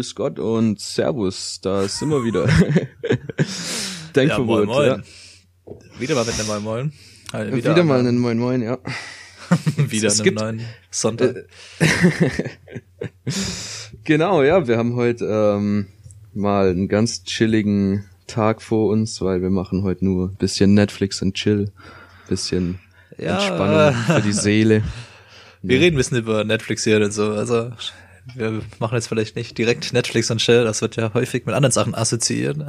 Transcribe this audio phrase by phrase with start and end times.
[0.00, 2.46] grüß Gott und Servus, da sind wir wieder.
[4.16, 4.86] Denkverbot, moin, moin.
[5.66, 6.00] ja.
[6.00, 6.92] Wieder mal mit einem Moin Moin.
[7.32, 8.78] Also Wieder, mal einen Moin Moin, ja.
[9.76, 11.44] wieder es einen gibt- neuen Sonntag.
[14.04, 15.86] Genau, ja, wir haben heute ähm,
[16.32, 21.20] mal einen ganz chilligen Tag vor uns, weil wir machen heute nur ein bisschen Netflix
[21.20, 21.70] und Chill,
[22.26, 22.78] bisschen
[23.18, 23.34] Ja.
[23.34, 24.82] Entspannung für die Seele.
[25.62, 27.32] wir reden ein bisschen über Netflix hier und so.
[27.32, 27.72] Also
[28.34, 31.72] wir machen jetzt vielleicht nicht direkt Netflix und Chill, das wird ja häufig mit anderen
[31.72, 32.58] Sachen assoziiert.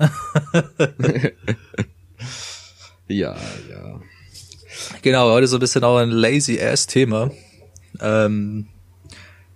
[3.11, 3.35] Ja,
[3.69, 4.01] ja.
[5.01, 7.29] genau, heute so ein bisschen auch ein lazy ass Thema.
[7.99, 8.67] Ähm,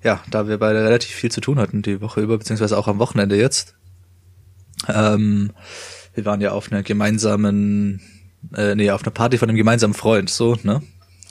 [0.03, 2.99] ja, da wir beide relativ viel zu tun hatten die Woche über, beziehungsweise auch am
[2.99, 3.75] Wochenende jetzt.
[4.87, 5.51] Ähm,
[6.13, 8.01] wir waren ja auf einer gemeinsamen,
[8.55, 10.81] äh, nee, auf einer Party von einem gemeinsamen Freund, so, ne?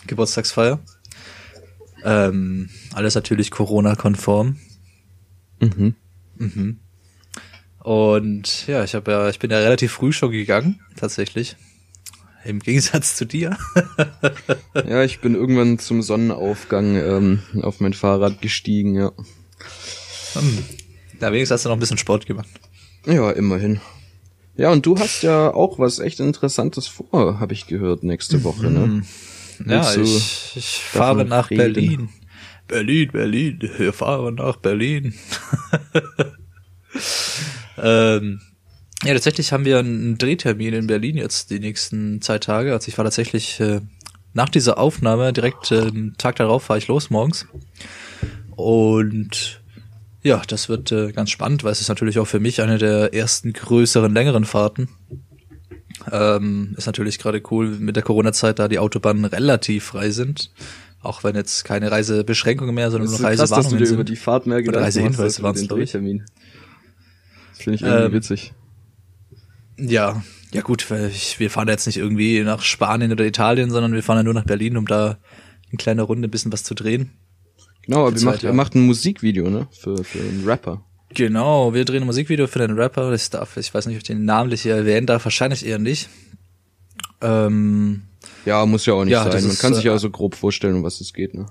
[0.06, 0.81] Geburtstagsfeier.
[2.05, 4.56] Ähm, alles natürlich Corona-konform.
[5.60, 5.94] Mhm.
[6.36, 6.78] Mhm.
[7.80, 11.56] Und ja, ich habe ja, ich bin ja relativ früh schon gegangen, tatsächlich.
[12.44, 13.56] Im Gegensatz zu dir.
[14.75, 19.12] Ja, ich bin irgendwann zum Sonnenaufgang ähm, auf mein Fahrrad gestiegen, ja.
[21.20, 22.48] Da wenigstens hast du noch ein bisschen Sport gemacht.
[23.06, 23.80] Ja, immerhin.
[24.56, 28.69] Ja, und du hast ja auch was echt Interessantes vor, habe ich gehört, nächste Woche,
[28.70, 29.02] ne?
[29.66, 31.58] Ja, ich, ich fahre nach reden?
[31.58, 32.08] Berlin.
[32.66, 35.14] Berlin, Berlin, wir fahren nach Berlin.
[37.78, 38.41] ähm,
[39.05, 42.72] ja, tatsächlich haben wir einen Drehtermin in Berlin jetzt die nächsten zwei Tage.
[42.72, 43.81] Also ich war tatsächlich äh,
[44.32, 47.47] nach dieser Aufnahme direkt ähm, Tag darauf fahre ich los morgens.
[48.56, 49.62] Und
[50.22, 53.12] ja, das wird äh, ganz spannend, weil es ist natürlich auch für mich eine der
[53.12, 54.88] ersten größeren, längeren Fahrten.
[56.10, 60.50] Ähm, ist natürlich gerade cool mit der Corona-Zeit, da die Autobahnen relativ frei sind.
[61.03, 63.94] Auch wenn jetzt keine Reisebeschränkungen mehr, sondern nur so krass, dass du Reisewarnungen dir sind.
[63.94, 65.91] über die Fahrt mehr Gedanken Reisehinweise machst als über waren's, den glaub ich.
[65.91, 66.25] Drehtermin.
[67.50, 68.54] Das finde ich irgendwie Ähm, witzig.
[69.78, 70.22] Ja,
[70.53, 74.03] ja gut, weil ich, wir fahren jetzt nicht irgendwie nach Spanien oder Italien, sondern wir
[74.03, 75.19] fahren ja nur nach Berlin, um da
[75.71, 77.10] in kleiner Runde ein bisschen was zu drehen.
[77.82, 79.69] Genau, aber ihr macht, ihr macht ein Musikvideo, ne?
[79.72, 80.84] Für, für einen Rapper.
[81.14, 83.12] Genau, wir drehen ein Musikvideo für den Rapper.
[83.12, 86.08] Ich darf, ich weiß nicht, ob ich den namentlich hier erwähnen darf, wahrscheinlich eher nicht.
[87.20, 88.02] Ähm,
[88.44, 89.42] Ja, muss ja auch nicht Ja, das sein.
[89.44, 91.47] Man ist, kann sich äh, ja so grob vorstellen, um was es geht, ne?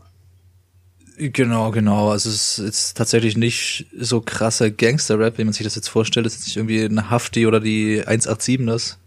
[1.18, 2.09] Genau, genau.
[2.09, 6.25] Also es ist jetzt tatsächlich nicht so krasser Gangster-Rap, wie man sich das jetzt vorstellt.
[6.25, 8.97] Es ist nicht irgendwie ein Hafti oder die 187 das,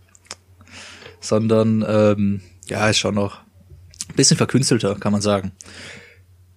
[1.20, 3.38] sondern ähm, ja, ist schon noch
[4.08, 5.52] ein bisschen verkünstelter, kann man sagen.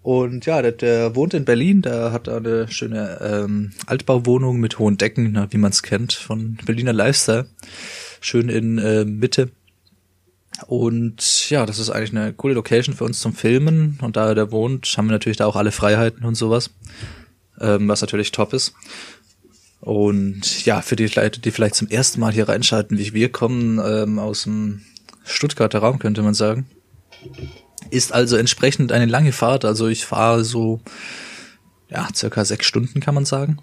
[0.01, 4.79] Und ja, der, der wohnt in Berlin, der hat da eine schöne ähm, Altbauwohnung mit
[4.79, 7.47] hohen Decken, na, wie man es kennt, von Berliner Lifestyle.
[8.21, 9.51] Schön in äh, Mitte.
[10.67, 13.97] Und ja, das ist eigentlich eine coole Location für uns zum Filmen.
[14.01, 16.71] Und da er da wohnt, haben wir natürlich da auch alle Freiheiten und sowas.
[17.59, 18.73] Ähm, was natürlich top ist.
[19.81, 23.79] Und ja, für die Leute, die vielleicht zum ersten Mal hier reinschalten, wie wir kommen
[23.83, 24.81] ähm, aus dem
[25.23, 26.65] Stuttgarter Raum, könnte man sagen.
[27.91, 29.65] Ist also entsprechend eine lange Fahrt.
[29.65, 30.79] Also ich fahre so,
[31.89, 33.59] ja, circa sechs Stunden, kann man sagen.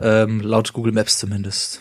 [0.00, 1.80] Ähm, laut Google Maps zumindest.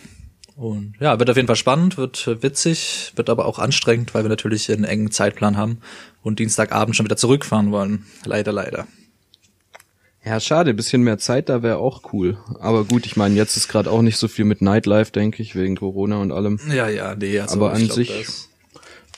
[0.56, 4.30] Und ja, wird auf jeden Fall spannend, wird witzig, wird aber auch anstrengend, weil wir
[4.30, 5.78] natürlich einen engen Zeitplan haben
[6.22, 8.06] und Dienstagabend schon wieder zurückfahren wollen.
[8.26, 8.86] Leider, leider.
[10.26, 12.38] Ja, schade, bisschen mehr Zeit da wäre auch cool.
[12.60, 15.56] Aber gut, ich meine, jetzt ist gerade auch nicht so viel mit Nightlife, denke ich,
[15.56, 16.60] wegen Corona und allem.
[16.70, 18.49] Ja, ja, nee, also Aber an glaub, sich-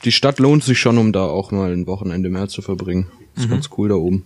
[0.03, 3.07] Die Stadt lohnt sich schon, um da auch mal ein Wochenende mehr zu verbringen.
[3.35, 3.51] Ist Mhm.
[3.51, 4.25] ganz cool da oben.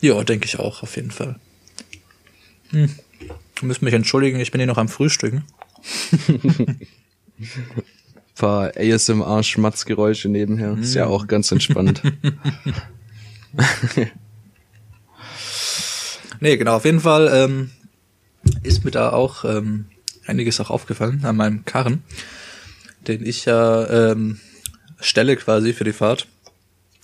[0.00, 1.36] Ja, denke ich auch, auf jeden Fall.
[2.70, 2.90] Hm.
[3.54, 5.44] Du müsst mich entschuldigen, ich bin hier noch am Frühstücken.
[8.34, 10.76] paar ASMR-Schmatzgeräusche nebenher.
[10.78, 10.96] Ist Mhm.
[10.98, 12.02] ja auch ganz entspannt.
[16.40, 17.70] Nee, genau, auf jeden Fall ähm,
[18.62, 19.86] ist mir da auch ähm,
[20.26, 22.02] einiges auch aufgefallen an meinem Karren,
[23.08, 24.40] den ich ja ähm,
[25.00, 26.26] stelle quasi für die Fahrt.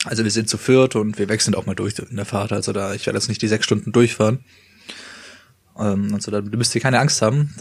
[0.04, 2.52] Also wir sind zu viert und wir wechseln auch mal durch in der Fahrt.
[2.52, 4.44] Also da, ich werde jetzt nicht die sechs Stunden durchfahren.
[5.78, 7.54] Ähm, also da müsst ihr keine Angst haben.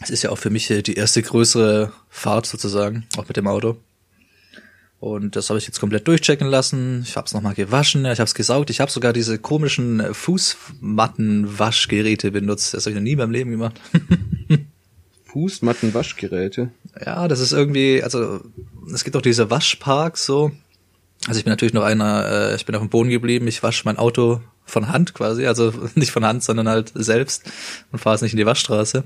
[0.00, 3.76] Es ist ja auch für mich die erste größere Fahrt sozusagen, auch mit dem Auto.
[4.98, 7.02] Und das habe ich jetzt komplett durchchecken lassen.
[7.02, 8.70] Ich habe es nochmal gewaschen, ich habe es gesaugt.
[8.70, 12.72] Ich habe sogar diese komischen Fußmattenwaschgeräte benutzt.
[12.74, 13.78] Das habe ich noch nie meinem Leben gemacht.
[15.26, 16.70] Fußmattenwaschgeräte.
[17.04, 18.40] Ja, das ist irgendwie, also
[18.92, 20.52] es gibt auch diese Waschparks so.
[21.26, 23.82] Also ich bin natürlich noch einer, äh, ich bin auf dem Boden geblieben, ich wasche
[23.84, 27.50] mein Auto von Hand quasi, also nicht von Hand, sondern halt selbst
[27.92, 29.04] und fahre es nicht in die Waschstraße.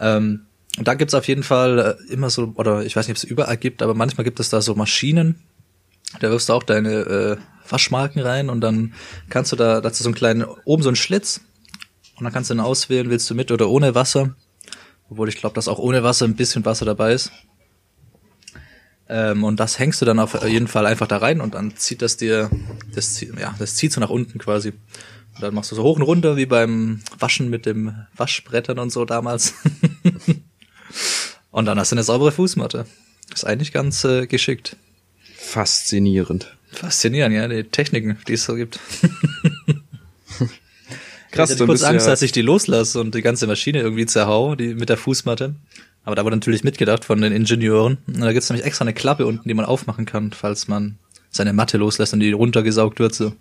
[0.00, 0.46] Ähm,
[0.78, 3.24] und da gibt's auf jeden Fall äh, immer so, oder ich weiß nicht, ob es
[3.24, 5.42] überall gibt, aber manchmal gibt es da so Maschinen,
[6.20, 7.36] da wirfst du auch deine äh,
[7.68, 8.94] Waschmarken rein und dann
[9.28, 11.40] kannst du da, dazu so einen kleinen, oben so einen Schlitz
[12.16, 14.34] und dann kannst du dann auswählen, willst du mit oder ohne Wasser.
[15.08, 17.30] Obwohl ich glaube, dass auch ohne Wasser ein bisschen Wasser dabei ist.
[19.08, 22.02] Ähm, und das hängst du dann auf jeden Fall einfach da rein und dann zieht
[22.02, 22.50] das dir,
[22.92, 24.70] das, ja, das zieht so nach unten quasi.
[24.70, 28.90] Und dann machst du so hoch und runter wie beim Waschen mit dem Waschbrettern und
[28.90, 29.54] so damals.
[31.50, 32.86] und dann hast du eine saubere Fußmatte.
[33.32, 34.76] Ist eigentlich ganz äh, geschickt.
[35.36, 36.56] Faszinierend.
[36.72, 38.80] Faszinierend, ja, die Techniken, die es so gibt.
[41.36, 44.06] Krass, ich hatte kurz Angst, ja- dass ich die loslasse und die ganze Maschine irgendwie
[44.06, 45.54] zerhau, die mit der Fußmatte.
[46.04, 47.98] Aber da wurde natürlich mitgedacht von den Ingenieuren.
[48.06, 50.98] Und da gibt's nämlich extra eine Klappe unten, die man aufmachen kann, falls man
[51.30, 53.14] seine Matte loslässt und die runtergesaugt wird.
[53.14, 53.32] So.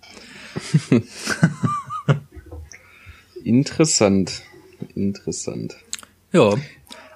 [3.43, 4.41] Interessant.
[4.95, 5.75] Interessant.
[6.31, 6.55] Ja.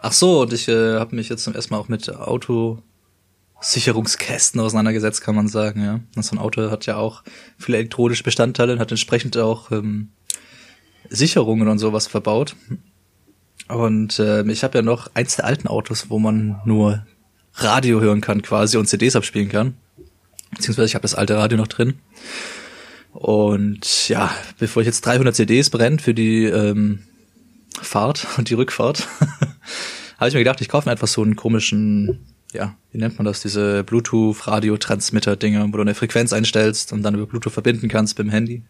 [0.02, 5.22] Ach so, und ich äh, habe mich jetzt zum ersten Mal auch mit Autosicherungskästen auseinandergesetzt,
[5.22, 6.00] kann man sagen, ja.
[6.16, 7.24] Und so ein Auto hat ja auch
[7.58, 10.10] viele elektronische Bestandteile und hat entsprechend auch ähm,
[11.10, 12.56] Sicherungen und sowas verbaut.
[13.68, 17.06] Und äh, ich habe ja noch eins der alten Autos, wo man nur
[17.54, 19.76] Radio hören kann quasi und CDs abspielen kann.
[20.52, 21.96] Beziehungsweise ich habe das alte Radio noch drin.
[23.14, 27.00] Und ja, bevor ich jetzt 300 CDs brennt für die ähm,
[27.82, 29.08] Fahrt und die Rückfahrt,
[30.18, 33.26] habe ich mir gedacht, ich kaufe mir einfach so einen komischen, ja, wie nennt man
[33.26, 38.30] das, diese Bluetooth-Radio-Transmitter-Dinger, wo du eine Frequenz einstellst und dann über Bluetooth verbinden kannst beim
[38.30, 38.64] Handy.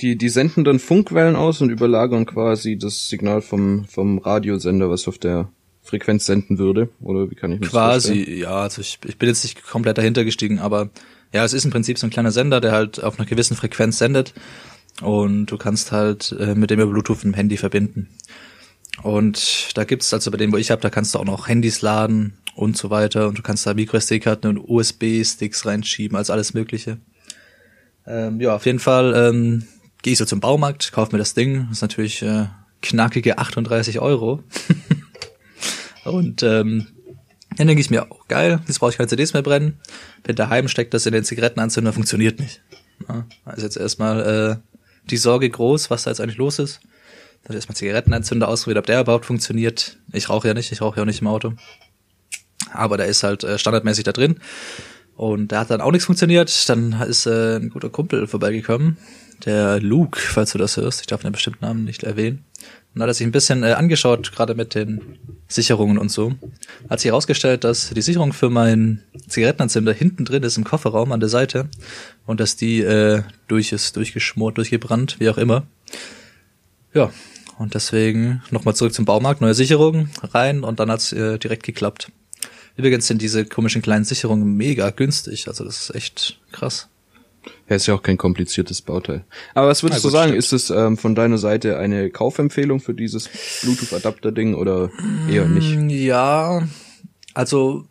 [0.00, 5.06] Die, die senden dann Funkwellen aus und überlagern quasi das Signal vom, vom Radiosender, was
[5.06, 5.48] auf der
[5.82, 6.88] Frequenz senden würde.
[7.00, 8.24] Oder wie kann ich mir das vorstellen?
[8.24, 10.90] Quasi, ja, also ich, ich bin jetzt nicht komplett dahinter gestiegen, aber
[11.32, 13.98] ja, es ist im Prinzip so ein kleiner Sender, der halt auf einer gewissen Frequenz
[13.98, 14.34] sendet
[15.02, 18.08] und du kannst halt äh, mit dem über Bluetooth im Handy verbinden.
[19.02, 21.82] Und da gibt's also bei dem, wo ich habe, da kannst du auch noch Handys
[21.82, 26.98] laden und so weiter und du kannst da MicroSD-Karten und USB-Sticks reinschieben, also alles Mögliche.
[28.06, 29.64] Ähm, ja, auf jeden Fall ähm,
[30.04, 32.46] gehe ich so zum Baumarkt, kauf mir das Ding, das ist natürlich äh,
[32.82, 34.44] knackige 38 Euro.
[36.04, 36.88] Und ähm,
[37.56, 39.78] dann denke ich mir, oh, geil, jetzt brauche ich keine CDs mehr brennen.
[40.22, 42.60] Bin daheim, steckt das in den Zigarettenanzünder, funktioniert nicht.
[43.08, 44.78] Ja, also jetzt erstmal äh,
[45.08, 46.80] die Sorge groß, was da jetzt eigentlich los ist.
[47.44, 49.96] Dann erstmal Zigarettenanzünder ausprobiert, ob der überhaupt funktioniert.
[50.12, 51.54] Ich rauche ja nicht, ich rauche ja auch nicht im Auto.
[52.74, 54.38] Aber der ist halt äh, standardmäßig da drin.
[55.16, 56.68] Und da hat dann auch nichts funktioniert.
[56.68, 58.98] Dann ist äh, ein guter Kumpel vorbeigekommen,
[59.44, 61.00] der Luke, falls du das hörst.
[61.00, 62.44] Ich darf den bestimmten Namen nicht erwähnen.
[62.94, 66.34] Und hat er sich ein bisschen äh, angeschaut, gerade mit den Sicherungen und so.
[66.88, 71.20] Hat sich herausgestellt, dass die Sicherung für meinen Zigarettenanzünder hinten drin ist im Kofferraum an
[71.20, 71.68] der Seite
[72.26, 75.66] und dass die äh, durch ist, durchgeschmort, durchgebrannt, wie auch immer.
[76.92, 77.10] Ja,
[77.58, 82.12] und deswegen nochmal zurück zum Baumarkt, neue Sicherung rein und dann hat's äh, direkt geklappt.
[82.76, 86.88] Übrigens sind diese komischen kleinen Sicherungen mega günstig, also das ist echt krass.
[87.68, 89.24] Ja, ist ja auch kein kompliziertes Bauteil.
[89.54, 90.28] Aber was würdest Na du gut, sagen?
[90.30, 90.44] stimmt.
[90.44, 93.28] Ist es ähm, von deiner Seite eine Kaufempfehlung für dieses
[93.62, 94.90] Bluetooth-Adapter-Ding oder
[95.30, 95.76] eher nicht?
[95.76, 96.66] Mm, Ja,
[97.34, 97.84] also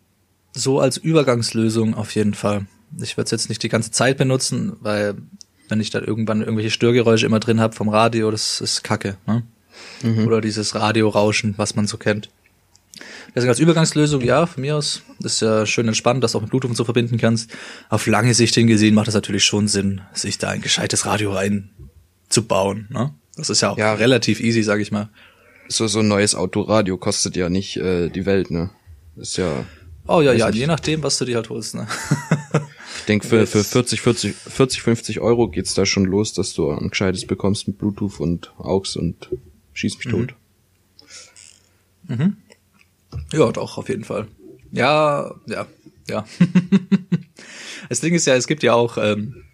[0.52, 2.66] so als Übergangslösung auf jeden Fall.
[3.00, 5.14] Ich würde es jetzt nicht die ganze Zeit benutzen, weil
[5.68, 9.16] wenn ich da irgendwann irgendwelche Störgeräusche immer drin habe vom Radio, das ist Kacke.
[9.26, 9.42] Ne?
[10.24, 12.30] Oder dieses Radiorauschen, was man so kennt.
[13.34, 16.50] Deswegen als Übergangslösung, ja, von mir aus, ist ja schön entspannt, dass du auch mit
[16.50, 17.50] Bluetooth und so verbinden kannst.
[17.88, 22.88] Auf lange Sicht hingesehen macht es natürlich schon Sinn, sich da ein gescheites Radio reinzubauen.
[22.90, 23.14] Ne?
[23.36, 23.94] Das ist ja auch Ja.
[23.94, 25.08] relativ easy, sag ich mal.
[25.68, 28.70] So, so ein neues Autoradio kostet ja nicht äh, die Welt, ne?
[29.16, 29.64] Ist ja,
[30.06, 30.58] Oh ja, ja, nicht.
[30.58, 31.74] je nachdem, was du dir halt holst.
[31.74, 31.86] Ne?
[32.98, 36.52] ich denke, für, für Jetzt- 40, 40, 40, 50 Euro geht's da schon los, dass
[36.52, 39.30] du ein gescheites bekommst mit Bluetooth und AUX und
[39.72, 40.34] schieß mich tot.
[43.32, 44.28] Ja, doch, auf jeden Fall.
[44.72, 45.66] Ja, ja,
[46.08, 46.24] ja.
[47.88, 49.44] das Ding ist ja, es gibt ja auch ähm,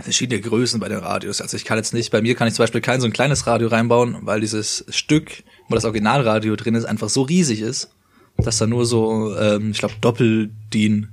[0.00, 1.40] verschiedene Größen bei den Radios.
[1.40, 3.46] Also ich kann jetzt nicht, bei mir kann ich zum Beispiel kein so ein kleines
[3.46, 7.90] Radio reinbauen, weil dieses Stück, wo das Originalradio drin ist, einfach so riesig ist,
[8.38, 11.12] dass da nur so, ähm, ich glaube, Doppeldien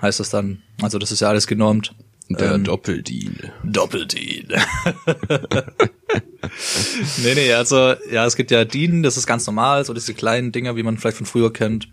[0.00, 0.62] heißt das dann.
[0.80, 1.94] Also das ist ja alles genormt.
[2.28, 3.38] Der Ähm, Doppeldien.
[3.64, 4.48] Doppeldien.
[7.22, 10.52] nee, nee, also, ja, es gibt ja DIN, das ist ganz normal, so diese kleinen
[10.52, 11.88] Dinger, wie man vielleicht von früher kennt,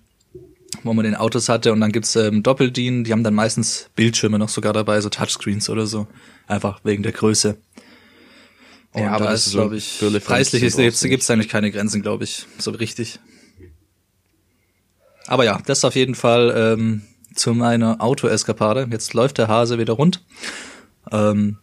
[0.83, 1.71] wo man in Autos hatte.
[1.71, 5.69] Und dann gibt's ähm, Doppeldien, die haben dann meistens Bildschirme noch sogar dabei, so Touchscreens
[5.69, 6.07] oder so.
[6.47, 7.57] Einfach wegen der Größe.
[8.91, 12.25] Und Ja, aber da das ist, glaube ich, preislich du gibt's eigentlich keine Grenzen, glaube
[12.25, 13.19] ich, so richtig.
[15.27, 17.01] Aber ja, das ist auf jeden Fall ähm,
[17.35, 18.87] zu meiner Auto-Eskapade.
[18.91, 20.23] Jetzt läuft der Hase wieder rund.
[21.11, 21.57] Ähm,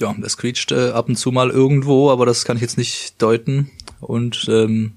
[0.00, 3.20] ja, es quietscht äh, ab und zu mal irgendwo, aber das kann ich jetzt nicht
[3.20, 3.70] deuten.
[4.00, 4.92] Und ähm,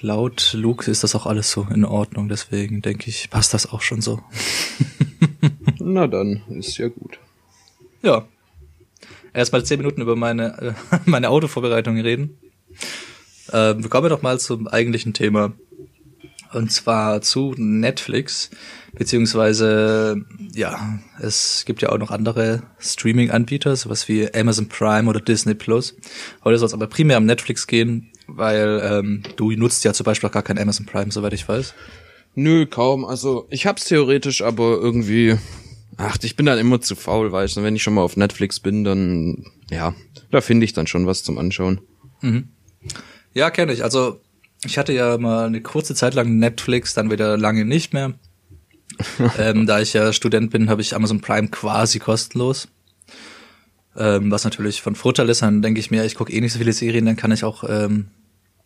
[0.00, 2.28] laut Luke ist das auch alles so in Ordnung.
[2.28, 4.20] Deswegen denke ich, passt das auch schon so.
[5.78, 7.18] Na dann, ist ja gut.
[8.02, 8.26] Ja.
[9.32, 12.38] Erstmal zehn Minuten über meine, äh, meine Autovorbereitung reden.
[13.52, 15.52] Ähm, wir kommen doch mal zum eigentlichen Thema.
[16.52, 18.50] Und zwar zu Netflix,
[18.92, 20.24] beziehungsweise,
[20.54, 25.96] ja, es gibt ja auch noch andere Streaming-Anbieter, sowas wie Amazon Prime oder Disney Plus.
[26.44, 30.28] Heute soll es aber primär um Netflix gehen, weil ähm, du nutzt ja zum Beispiel
[30.28, 31.74] auch gar kein Amazon Prime, soweit ich weiß.
[32.34, 33.04] Nö, kaum.
[33.04, 35.36] Also ich hab's theoretisch, aber irgendwie,
[35.96, 37.62] ach, ich bin dann immer zu faul, weißt du.
[37.62, 39.94] Wenn ich schon mal auf Netflix bin, dann, ja,
[40.30, 41.80] da finde ich dann schon was zum Anschauen.
[43.32, 43.84] Ja, kenne ich.
[43.84, 44.20] Also
[44.66, 48.14] ich hatte ja mal eine kurze Zeit lang Netflix, dann wieder lange nicht mehr.
[49.38, 52.68] ähm, da ich ja Student bin, habe ich Amazon Prime quasi kostenlos.
[53.96, 56.58] Ähm, was natürlich von Vorteil ist, dann denke ich mir, ich gucke eh nicht so
[56.58, 58.08] viele Serien, dann kann ich auch, ähm,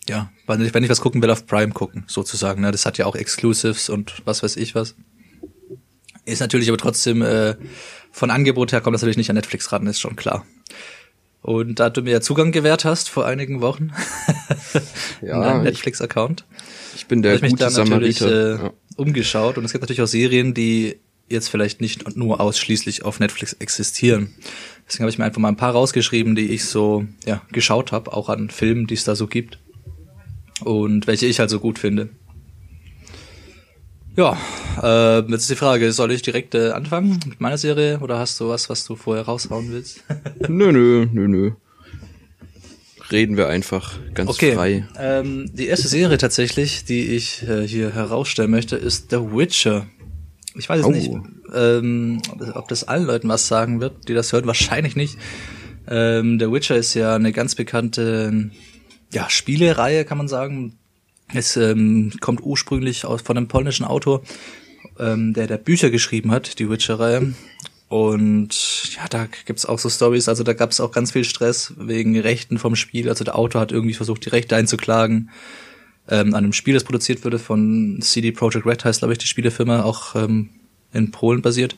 [0.08, 2.62] ja, wenn ich, wenn ich was gucken will, auf Prime gucken, sozusagen.
[2.62, 2.72] Ne?
[2.72, 4.96] Das hat ja auch Exclusives und was weiß ich was.
[6.24, 7.56] Ist natürlich aber trotzdem äh,
[8.12, 10.44] von Angebot her kommt das natürlich nicht an Netflix ran, ist schon klar.
[11.42, 13.92] Und da du mir ja Zugang gewährt hast vor einigen Wochen,
[15.22, 16.44] Ja, Netflix-Account,
[16.96, 18.72] Ich bin der ich mich gute da natürlich äh, ja.
[18.96, 19.58] umgeschaut.
[19.58, 20.96] Und es gibt natürlich auch Serien, die
[21.28, 24.34] jetzt vielleicht nicht nur ausschließlich auf Netflix existieren.
[24.86, 28.12] Deswegen habe ich mir einfach mal ein paar rausgeschrieben, die ich so ja, geschaut habe,
[28.12, 29.58] auch an Filmen, die es da so gibt.
[30.64, 32.10] Und welche ich halt so gut finde.
[34.16, 34.36] Ja,
[34.82, 38.40] äh, jetzt ist die Frage, soll ich direkt äh, anfangen mit meiner Serie oder hast
[38.40, 40.04] du was, was du vorher raushauen willst?
[40.48, 41.52] Nö, nö, nö, nö.
[43.12, 44.54] Reden wir einfach ganz Okay.
[44.54, 44.86] frei.
[44.98, 49.86] Ähm, die erste Serie tatsächlich, die ich äh, hier herausstellen möchte, ist The Witcher.
[50.56, 50.90] Ich weiß jetzt Oh.
[50.90, 51.10] nicht,
[51.54, 52.20] ähm,
[52.54, 54.46] ob das allen Leuten was sagen wird, die das hören.
[54.46, 55.16] Wahrscheinlich nicht.
[55.88, 58.50] Ähm, The Witcher ist ja eine ganz bekannte
[59.12, 60.76] ja, Spielereihe, kann man sagen.
[61.32, 64.22] Es ähm, kommt ursprünglich aus, von einem polnischen Autor,
[64.98, 67.32] ähm, der der Bücher geschrieben hat, die Witcher-Reihe.
[67.90, 72.16] Und ja, da gibt's auch so Stories, also da gab's auch ganz viel Stress wegen
[72.16, 73.08] Rechten vom Spiel.
[73.08, 75.30] Also der Autor hat irgendwie versucht, die Rechte einzuklagen
[76.08, 79.26] ähm, an einem Spiel, das produziert wurde von CD Projekt Red, heißt glaube ich die
[79.26, 80.50] Spielefirma, auch ähm,
[80.92, 81.74] in Polen basiert.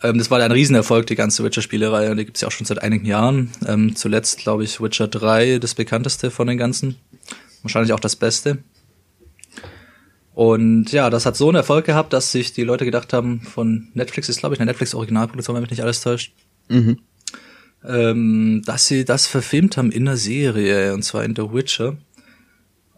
[0.00, 2.80] Ähm, das war ein Riesenerfolg, die ganze Witcher-Spielerei, und die gibt's ja auch schon seit
[2.80, 3.50] einigen Jahren.
[3.66, 6.94] Ähm, zuletzt, glaube ich, Witcher 3, das bekannteste von den ganzen.
[7.62, 8.58] Wahrscheinlich auch das Beste.
[10.36, 13.88] Und ja, das hat so einen Erfolg gehabt, dass sich die Leute gedacht haben, von
[13.94, 16.34] Netflix ist, glaube ich, eine Netflix-Originalproduktion, wenn mich nicht alles täuscht,
[16.68, 16.98] Mhm.
[17.82, 21.96] ähm, dass sie das verfilmt haben in der Serie, und zwar in The Witcher.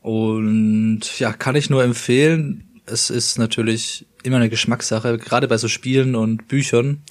[0.03, 2.65] Und ja, kann ich nur empfehlen.
[2.87, 7.03] Es ist natürlich immer eine Geschmackssache, gerade bei so Spielen und Büchern.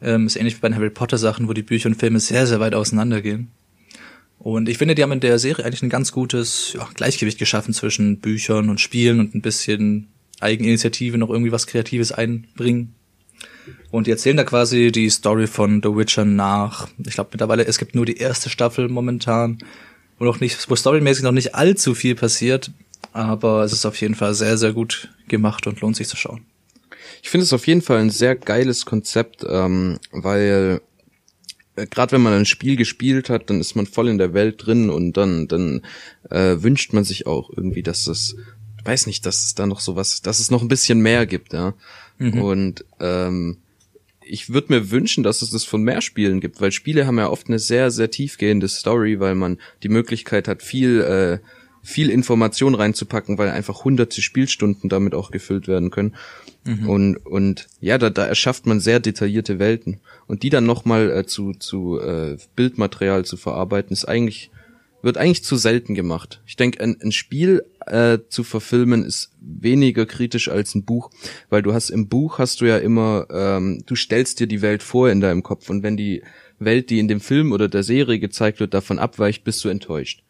[0.00, 2.46] Ähm, ist ähnlich wie bei den Harry Potter Sachen, wo die Bücher und Filme sehr,
[2.46, 3.50] sehr weit auseinandergehen.
[4.46, 7.74] Und ich finde, die haben in der Serie eigentlich ein ganz gutes ja, Gleichgewicht geschaffen
[7.74, 10.06] zwischen Büchern und Spielen und ein bisschen
[10.38, 12.94] Eigeninitiative, noch irgendwie was Kreatives einbringen.
[13.90, 16.88] Und die erzählen da quasi die Story von The Witcher nach.
[17.04, 19.58] Ich glaube mittlerweile, es gibt nur die erste Staffel momentan,
[20.20, 22.70] wo noch nicht, wo storymäßig noch nicht allzu viel passiert,
[23.12, 26.42] aber es ist auf jeden Fall sehr, sehr gut gemacht und lohnt sich zu schauen.
[27.20, 30.82] Ich finde es auf jeden Fall ein sehr geiles Konzept, ähm, weil
[31.76, 34.90] gerade wenn man ein Spiel gespielt hat, dann ist man voll in der Welt drin
[34.90, 35.82] und dann dann
[36.30, 38.36] äh, wünscht man sich auch irgendwie, dass es
[38.84, 41.74] weiß nicht, dass es da noch sowas, dass es noch ein bisschen mehr gibt, ja.
[42.40, 43.58] Und ähm,
[44.28, 47.28] ich würde mir wünschen, dass es das von mehr Spielen gibt, weil Spiele haben ja
[47.28, 51.38] oft eine sehr, sehr tiefgehende Story, weil man die Möglichkeit hat, viel, äh,
[51.86, 56.16] viel Information reinzupacken, weil einfach hunderte Spielstunden damit auch gefüllt werden können.
[56.88, 60.00] Und, und ja, da, da erschafft man sehr detaillierte Welten.
[60.26, 64.50] Und die dann nochmal äh, zu, zu äh, Bildmaterial zu verarbeiten, ist eigentlich,
[65.00, 66.42] wird eigentlich zu selten gemacht.
[66.44, 71.12] Ich denke, ein, ein Spiel äh, zu verfilmen ist weniger kritisch als ein Buch,
[71.50, 74.82] weil du hast im Buch hast du ja immer, ähm, du stellst dir die Welt
[74.82, 76.22] vor in deinem Kopf und wenn die
[76.58, 80.24] Welt, die in dem Film oder der Serie gezeigt wird, davon abweicht, bist du enttäuscht.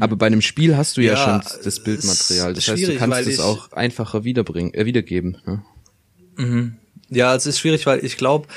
[0.00, 2.54] Aber bei einem Spiel hast du ja, Ja, schon das Bildmaterial.
[2.54, 5.38] Das heißt, du kannst es auch einfacher wiederbringen, äh, wiedergeben.
[5.46, 5.62] Ne?
[7.08, 8.48] Ja, es ist schwierig, weil ich glaube,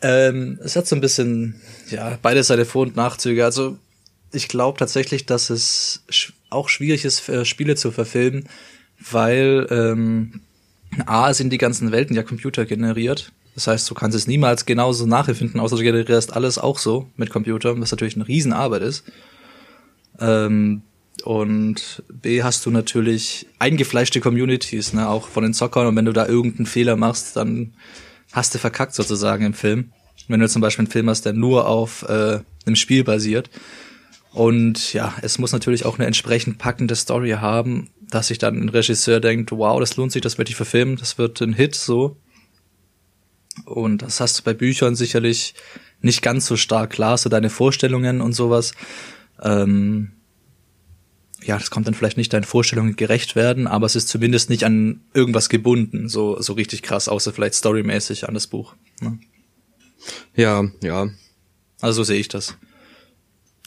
[0.00, 1.60] ähm, es hat so ein bisschen,
[1.90, 3.44] ja, beides seine Vor- und Nachzüge.
[3.44, 3.76] Also
[4.32, 8.48] ich glaube tatsächlich, dass es sch auch schwierig ist, äh, Spiele zu verfilmen,
[9.10, 10.40] weil ähm,
[11.06, 13.32] A sind die ganzen Welten ja computergeneriert.
[13.54, 17.30] Das heißt, du kannst es niemals genauso nachempfinden, außer du generierst alles auch so mit
[17.30, 19.04] Computern, was natürlich eine Riesenarbeit ist.
[20.22, 20.82] Ähm,
[21.24, 25.86] Und B hast du natürlich eingefleischte Communities, ne, auch von den Zockern.
[25.86, 27.74] Und wenn du da irgendeinen Fehler machst, dann
[28.32, 29.92] hast du verkackt sozusagen im Film.
[30.28, 33.50] Wenn du zum Beispiel einen Film hast, der nur auf äh, einem Spiel basiert.
[34.32, 38.70] Und ja, es muss natürlich auch eine entsprechend packende Story haben, dass sich dann ein
[38.70, 42.16] Regisseur denkt, wow, das lohnt sich, das werde ich verfilmen, das wird ein Hit so.
[43.66, 45.54] Und das hast du bei Büchern sicherlich
[46.00, 46.90] nicht ganz so stark.
[46.90, 48.72] Klar, so deine Vorstellungen und sowas.
[49.42, 50.12] Ähm,
[51.44, 54.64] ja, das kommt dann vielleicht nicht deinen Vorstellungen gerecht werden, aber es ist zumindest nicht
[54.64, 58.74] an irgendwas gebunden, so, so richtig krass, außer vielleicht storymäßig an das Buch.
[59.00, 59.18] Ne?
[60.34, 61.08] Ja, ja.
[61.80, 62.56] Also so sehe ich das.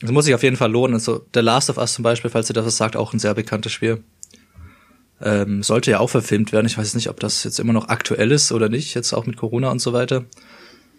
[0.01, 0.94] Es muss sich auf jeden Fall lohnen.
[0.94, 3.34] Also The Last of Us zum Beispiel, falls ihr das was sagt, auch ein sehr
[3.34, 4.03] bekanntes Spiel.
[5.22, 6.65] Ähm, sollte ja auch verfilmt werden.
[6.65, 9.38] Ich weiß nicht, ob das jetzt immer noch aktuell ist oder nicht, jetzt auch mit
[9.38, 10.25] Corona und so weiter.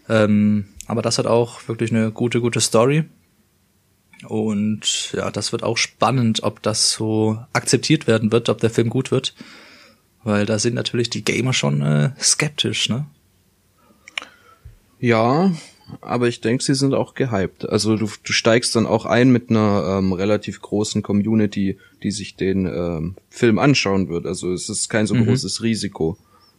[0.08, 3.04] Ähm, aber das hat auch wirklich eine gute, gute Story.
[4.26, 8.88] Und ja, das wird auch spannend, ob das so akzeptiert werden wird, ob der Film
[8.88, 9.34] gut wird.
[10.24, 13.06] Weil da sind natürlich die Gamer schon äh, skeptisch, ne?
[14.98, 15.52] Ja,
[16.00, 17.68] aber ich denke, sie sind auch gehypt.
[17.68, 22.34] Also du, du steigst dann auch ein mit einer ähm, relativ großen Community, die sich
[22.34, 24.26] den ähm, Film anschauen wird.
[24.26, 25.26] Also es ist kein so mhm.
[25.26, 26.16] großes Risiko,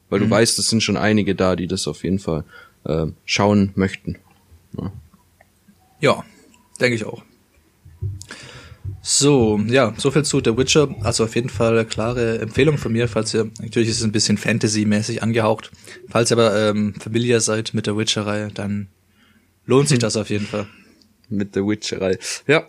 [0.10, 0.26] weil mhm.
[0.26, 2.46] du weißt, es sind schon einige da, die das auf jeden Fall
[2.86, 4.18] äh, schauen möchten.
[4.78, 4.92] Ja,
[6.00, 6.24] ja
[6.80, 7.24] denke ich auch.
[9.02, 10.94] So, ja, so viel zu The Witcher.
[11.02, 14.38] Also auf jeden Fall klare Empfehlung von mir, falls ihr, natürlich ist es ein bisschen
[14.38, 15.72] Fantasy-mäßig angehaucht.
[16.10, 18.90] Falls ihr aber ähm, familiar seid mit der Witcher-Reihe, dann
[19.66, 20.68] lohnt sich das auf jeden Fall.
[21.30, 22.20] Mit der Witcher-Reihe.
[22.48, 22.68] Ja,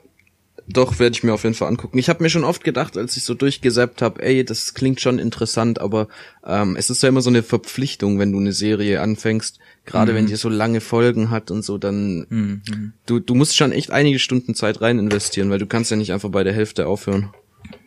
[0.71, 1.99] doch, werde ich mir auf jeden Fall angucken.
[1.99, 5.19] Ich habe mir schon oft gedacht, als ich so durchgesäppt habe, ey, das klingt schon
[5.19, 6.09] interessant, aber
[6.45, 10.17] ähm, es ist ja immer so eine Verpflichtung, wenn du eine Serie anfängst, gerade mhm.
[10.17, 12.93] wenn die so lange Folgen hat und so, dann mhm.
[13.07, 16.13] du, du musst schon echt einige Stunden Zeit rein investieren, weil du kannst ja nicht
[16.13, 17.31] einfach bei der Hälfte aufhören.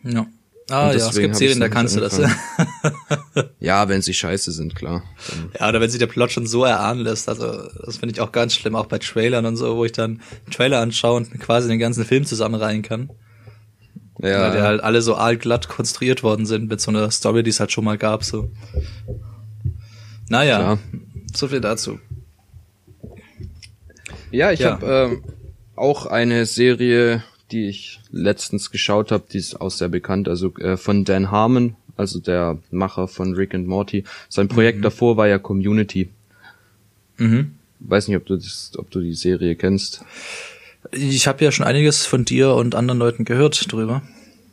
[0.02, 0.26] Ja.
[0.72, 2.18] Ah ja, es gibt Serien, da kannst du das.
[3.60, 5.02] ja, wenn sie scheiße sind, klar.
[5.60, 7.28] Ja, oder wenn sich der Plot schon so erahnen lässt.
[7.28, 10.12] Also das finde ich auch ganz schlimm, auch bei Trailern und so, wo ich dann
[10.12, 13.10] einen Trailer anschaue und quasi den ganzen Film zusammenreihen kann.
[14.18, 14.40] Ja.
[14.40, 17.60] Weil die halt alle so allglatt konstruiert worden sind mit so einer Story, die es
[17.60, 18.24] halt schon mal gab.
[18.24, 18.50] So.
[20.30, 20.78] Naja, klar.
[21.34, 22.00] so viel dazu.
[24.30, 24.70] Ja, ich ja.
[24.70, 25.24] habe ähm,
[25.76, 30.76] auch eine Serie die ich letztens geschaut habe, die ist auch sehr bekannt, also äh,
[30.76, 34.04] von Dan Harmon, also der Macher von Rick and Morty.
[34.28, 34.82] Sein Projekt mhm.
[34.82, 36.08] davor war ja Community.
[37.18, 37.54] Mhm.
[37.80, 40.04] Weiß nicht, ob du das, ob du die Serie kennst.
[40.90, 44.02] Ich habe ja schon einiges von dir und anderen Leuten gehört drüber.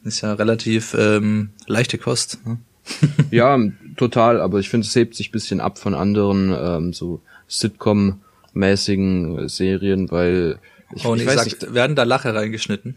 [0.04, 2.40] Ist ja relativ ähm, leichte Kost.
[2.46, 2.60] Ne?
[3.32, 3.60] ja,
[3.98, 10.10] total, aber ich finde, es hebt sich bisschen ab von anderen ähm, so Sitcom-mäßigen Serien,
[10.12, 10.60] weil
[10.96, 11.74] ich, oh, ich weiß sag, nicht.
[11.74, 12.96] Werden da Lache reingeschnitten?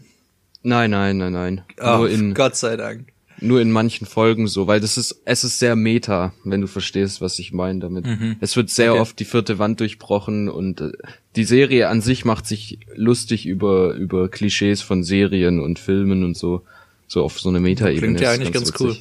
[0.63, 1.61] Nein, nein, nein, nein.
[1.81, 3.07] Oh, nur in, Gott sei Dank.
[3.39, 7.19] Nur in manchen Folgen so, weil das ist, es ist sehr meta, wenn du verstehst,
[7.19, 8.05] was ich meine damit.
[8.05, 8.37] Mhm.
[8.39, 9.01] Es wird sehr okay.
[9.01, 10.91] oft die vierte Wand durchbrochen und äh,
[11.35, 16.37] die Serie an sich macht sich lustig über, über Klischees von Serien und Filmen und
[16.37, 16.61] so,
[17.07, 17.99] so auf so eine Meta-Ebene.
[17.99, 18.97] Klingt ja eigentlich ganz, ganz cool.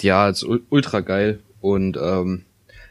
[0.00, 2.44] Ja, ist ultra geil und ähm,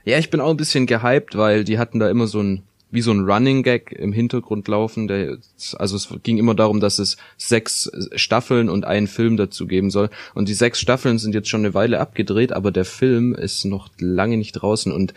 [0.05, 3.01] ja, ich bin auch ein bisschen gehypt, weil die hatten da immer so ein wie
[3.01, 5.07] so ein Running Gag im Hintergrund laufen.
[5.07, 5.37] Der,
[5.77, 10.09] also es ging immer darum, dass es sechs Staffeln und einen Film dazu geben soll.
[10.33, 13.89] Und die sechs Staffeln sind jetzt schon eine Weile abgedreht, aber der Film ist noch
[13.97, 14.91] lange nicht draußen.
[14.91, 15.13] Und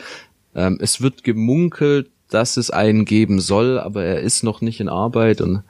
[0.55, 4.89] ähm, es wird gemunkelt, dass es einen geben soll, aber er ist noch nicht in
[4.89, 5.41] Arbeit.
[5.41, 5.63] Und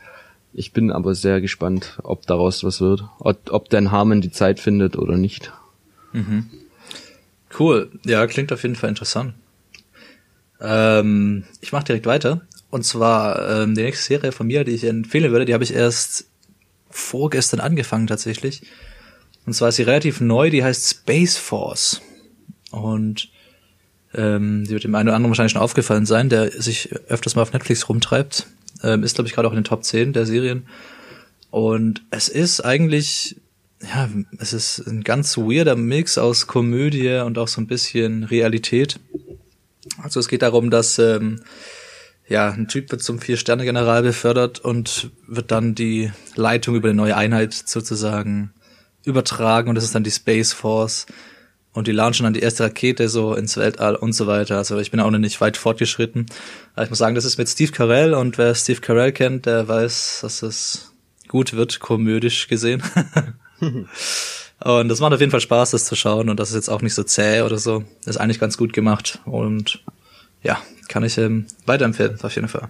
[0.53, 3.05] ich bin aber sehr gespannt, ob daraus was wird.
[3.19, 5.53] Ob, ob Dan Harmon die Zeit findet oder nicht.
[6.13, 6.51] Mhm.
[7.59, 7.91] Cool.
[8.05, 9.35] Ja, klingt auf jeden Fall interessant.
[10.65, 12.41] Ähm, ich mache direkt weiter.
[12.71, 15.73] Und zwar ähm, die nächste Serie von mir, die ich empfehlen würde, die habe ich
[15.73, 16.27] erst
[16.91, 18.63] vorgestern angefangen tatsächlich.
[19.47, 22.01] Und zwar ist sie relativ neu, die heißt Space Force.
[22.71, 23.31] Und
[24.15, 27.43] ähm, die wird dem einen oder anderen wahrscheinlich schon aufgefallen sein, der sich öfters mal
[27.43, 28.47] auf Netflix rumtreibt.
[28.83, 30.67] Ähm, ist, glaube ich, gerade auch in den Top 10 der Serien.
[31.51, 33.37] Und es ist eigentlich,
[33.83, 38.99] ja, es ist ein ganz weirder Mix aus Komödie und auch so ein bisschen Realität.
[40.05, 41.41] Also es geht darum, dass ähm,
[42.29, 47.17] ja ein Typ wird zum Vier-Sterne-General befördert und wird dann die Leitung über eine neue
[47.17, 48.53] Einheit sozusagen
[49.05, 51.07] übertragen und das ist dann die Space Force
[51.73, 54.59] und die launchen dann die erste Rakete so ins Weltall und so weiter.
[54.59, 56.27] Also ich bin auch noch nicht weit fortgeschritten.
[56.75, 59.67] Aber ich muss sagen, das ist mit Steve Carell und wer Steve Carell kennt, der
[59.67, 60.93] weiß, dass es
[61.29, 62.83] gut wird, komödisch gesehen.
[64.61, 66.29] Und das macht auf jeden Fall Spaß, das zu schauen.
[66.29, 67.85] Und das ist jetzt auch nicht so zäh oder so.
[68.05, 69.19] Das ist eigentlich ganz gut gemacht.
[69.25, 69.83] Und
[70.43, 72.69] ja, kann ich ähm, weiterempfehlen, auf jeden Fall.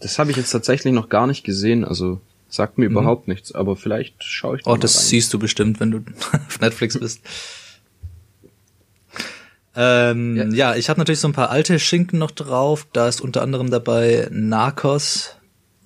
[0.00, 1.84] Das habe ich jetzt tatsächlich noch gar nicht gesehen.
[1.84, 5.04] Also Sagt mir überhaupt nichts, aber vielleicht schaue ich da Oh, das rein.
[5.04, 5.98] siehst du bestimmt, wenn du
[6.48, 7.20] auf Netflix bist.
[9.76, 10.74] Ähm, ja.
[10.74, 12.86] ich habe natürlich so ein paar alte Schinken noch drauf.
[12.94, 15.36] Da ist unter anderem dabei Narcos.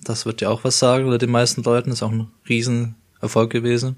[0.03, 1.91] Das wird ja auch was sagen oder den meisten Leuten.
[1.91, 3.97] ist auch ein Riesenerfolg gewesen.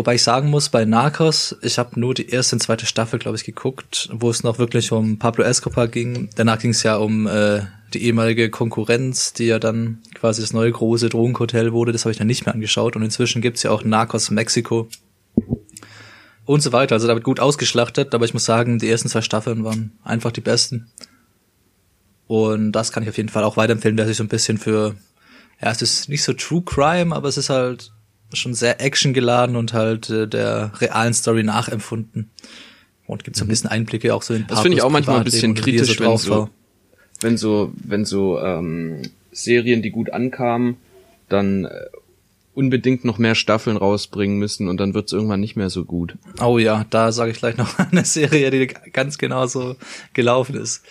[0.00, 3.36] Wobei ich sagen muss, bei Narcos, ich habe nur die erste und zweite Staffel, glaube
[3.36, 6.30] ich, geguckt, wo es noch wirklich um Pablo Escobar ging.
[6.36, 10.72] Danach ging es ja um äh, die ehemalige Konkurrenz, die ja dann quasi das neue
[10.72, 11.92] große Drogenhotel wurde.
[11.92, 12.96] Das habe ich dann nicht mehr angeschaut.
[12.96, 14.88] Und inzwischen gibt's ja auch Narcos Mexiko
[16.46, 16.94] und so weiter.
[16.94, 20.32] Also da wird gut ausgeschlachtet, aber ich muss sagen, die ersten zwei Staffeln waren einfach
[20.32, 20.90] die besten.
[22.26, 24.94] Und das kann ich auf jeden Fall auch weiterempfehlen, wer sich so ein bisschen für,
[25.60, 27.92] ja, es ist nicht so True Crime, aber es ist halt
[28.32, 32.30] schon sehr actiongeladen und halt äh, der realen Story nachempfunden.
[33.06, 34.46] Und gibt so ein bisschen Einblicke auch so in Mhm.
[34.46, 36.50] Das finde ich auch manchmal ein bisschen kritisch, wenn drauf so, war.
[37.20, 40.76] wenn so, wenn so ähm, Serien, die gut ankamen,
[41.28, 41.86] dann äh,
[42.54, 46.16] unbedingt noch mehr Staffeln rausbringen müssen und dann wird's irgendwann nicht mehr so gut.
[46.40, 49.76] Oh ja, da sage ich gleich noch eine Serie, die ganz genau so
[50.12, 50.84] gelaufen ist.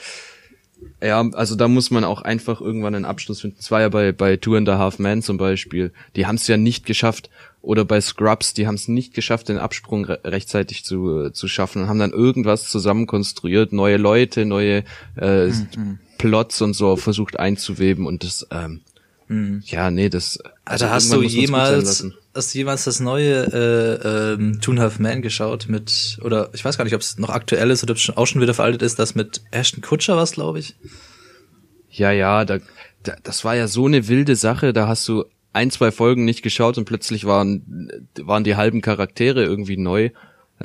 [1.01, 3.57] Ja, also da muss man auch einfach irgendwann einen Abschluss finden.
[3.59, 5.91] Es war ja bei, bei Two and a Half Men zum Beispiel.
[6.15, 7.29] Die haben es ja nicht geschafft.
[7.61, 11.49] Oder bei Scrubs, die haben es nicht geschafft, den Absprung re rechtzeitig zu, äh, zu
[11.49, 14.83] schaffen und haben dann irgendwas zusammen konstruiert, neue Leute, neue
[15.15, 15.51] äh,
[16.17, 18.81] Plots und so versucht einzuweben und das, ähm,
[19.65, 20.39] ja, nee, das.
[20.65, 24.83] Also hast irgendwann du jemals, hast du jemals das neue äh, ähm, Two and a
[24.83, 27.91] Half Men geschaut mit, oder ich weiß gar nicht, ob es noch aktuell ist oder
[27.91, 30.75] ob es auch schon wieder veraltet ist, das mit Ashton Kutcher was, glaube ich.
[31.91, 32.59] Ja, ja, da,
[33.03, 36.41] da, das war ja so eine wilde Sache, da hast du ein, zwei Folgen nicht
[36.41, 40.09] geschaut und plötzlich waren, waren die halben Charaktere irgendwie neu.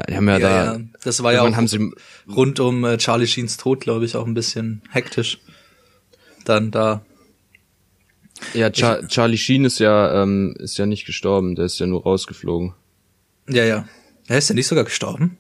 [0.09, 1.93] Die haben ja, da, Das war ja auch haben sie,
[2.29, 5.39] rund um äh, Charlie Sheens Tod, glaube ich, auch ein bisschen hektisch.
[6.45, 7.05] Dann da.
[8.53, 12.03] Ja, Char Charlie Sheen ist ja, ähm, ist ja nicht gestorben, der ist ja nur
[12.03, 12.75] rausgeflogen.
[13.49, 13.89] Ja, ja.
[14.27, 15.37] Er ist ja nicht sogar gestorben.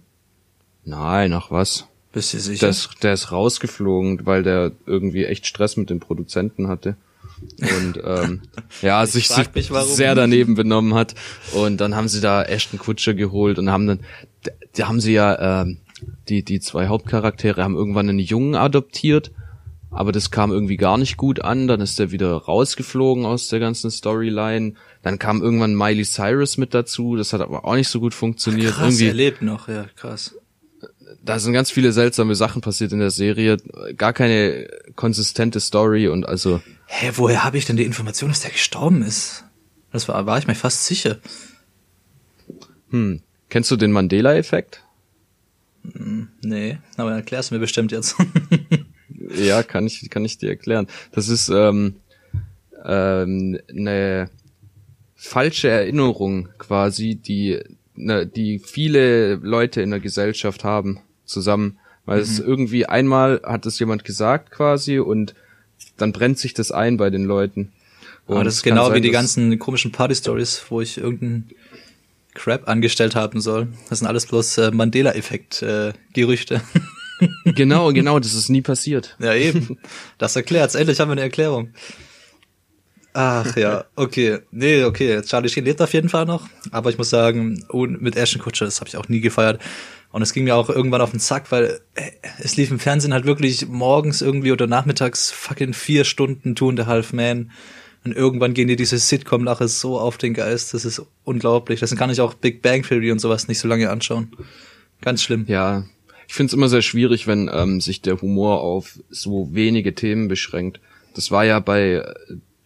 [0.85, 1.88] Nein, ach was.
[2.12, 2.61] Bist du sicher?
[2.61, 6.97] Der ist, der ist rausgeflogen, weil der irgendwie echt Stress mit den Produzenten hatte.
[7.59, 8.43] Und ähm,
[8.83, 11.14] ja, sich, sich mich, sehr daneben benommen hat.
[11.53, 14.01] Und dann haben sie da Ashton Kutscher geholt und haben dann,
[14.77, 15.79] da haben sie ja, ähm,
[16.29, 19.33] die, die zwei Hauptcharaktere haben irgendwann einen Jungen adoptiert,
[19.94, 21.68] aber das kam irgendwie gar nicht gut an.
[21.68, 24.74] Dann ist er wieder rausgeflogen aus der ganzen Storyline.
[25.02, 28.74] Dann kam irgendwann Miley Cyrus mit dazu, das hat aber auch nicht so gut funktioniert.
[28.74, 30.35] krass, irgendwie, er lebt noch, ja, krass.
[31.22, 33.59] da sind ganz viele seltsame Sachen passiert in der Serie,
[33.96, 38.50] gar keine konsistente Story und also Hä, woher habe ich denn die Information, dass der
[38.50, 39.44] gestorben ist?
[39.92, 41.18] Das war, war ich mir fast sicher.
[42.90, 44.83] hm, kennst du den Mandela-Effekt?
[46.42, 48.16] Nee, aber erklär's mir bestimmt jetzt.
[49.37, 50.87] Ja, kann ich kann ich dir erklären.
[51.12, 51.97] Das ist ähm,
[52.85, 54.31] ähm, eine
[55.16, 57.61] falsche Erinnerung quasi, die
[57.94, 63.79] ne, die viele Leute in der Gesellschaft haben zusammen, weil es irgendwie einmal hat es
[63.79, 65.35] jemand gesagt quasi und
[65.97, 67.73] dann brennt sich das ein bei den Leuten.
[68.27, 71.51] Aber Und das es ist genau sein, wie die ganzen komischen Party-Stories, wo ich irgendeinen
[72.35, 73.68] Crap angestellt haben soll.
[73.88, 76.61] Das sind alles bloß äh, Mandela-Effekt-Gerüchte.
[77.44, 79.16] Genau, genau, das ist nie passiert.
[79.20, 79.79] ja, eben.
[80.18, 80.74] Das erklärt's.
[80.74, 81.70] Endlich haben wir eine Erklärung.
[83.12, 84.40] Ach ja, okay.
[84.50, 85.22] Nee, okay.
[85.22, 86.48] Charlie Sheen lebt auf jeden Fall noch.
[86.72, 89.62] Aber ich muss sagen, mit Ashton Kutcher, das habe ich auch nie gefeiert.
[90.11, 93.12] Und es ging mir auch irgendwann auf den Zack, weil äh, es lief im Fernsehen
[93.12, 97.53] halt wirklich morgens irgendwie oder nachmittags fucking vier Stunden and a Half Man.
[98.05, 100.74] Und irgendwann gehen dir diese Sitcom-Lache so auf den Geist.
[100.74, 101.81] Das ist unglaublich.
[101.81, 104.37] Deswegen kann ich auch Big Bang Theory und sowas nicht so lange anschauen.
[105.00, 105.44] Ganz schlimm.
[105.48, 105.85] Ja,
[106.29, 110.29] ich finde es immer sehr schwierig, wenn ähm, sich der Humor auf so wenige Themen
[110.29, 110.81] beschränkt.
[111.15, 112.05] Das war ja bei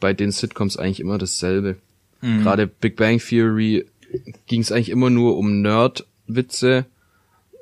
[0.00, 1.76] bei den Sitcoms eigentlich immer dasselbe.
[2.20, 3.86] Gerade Big Bang Theory
[4.46, 6.86] ging es eigentlich immer nur um Nerd-Witze.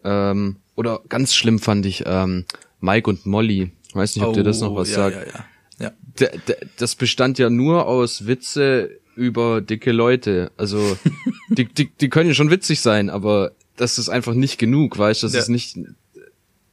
[0.02, 2.46] Ähm, oder ganz schlimm fand ich ähm,
[2.80, 3.72] Mike und Molly.
[3.92, 5.16] Weiß nicht, ob dir das noch was Oh, ja, sagt.
[5.16, 5.44] Ja,
[5.80, 6.56] ja, ja.
[6.78, 10.50] Das bestand ja nur aus Witze über dicke Leute.
[10.56, 10.96] Also
[11.50, 15.22] die, die, die können ja schon witzig sein, aber das ist einfach nicht genug, weißt
[15.22, 15.26] du?
[15.26, 15.40] Das Ja.
[15.40, 15.78] ist nicht.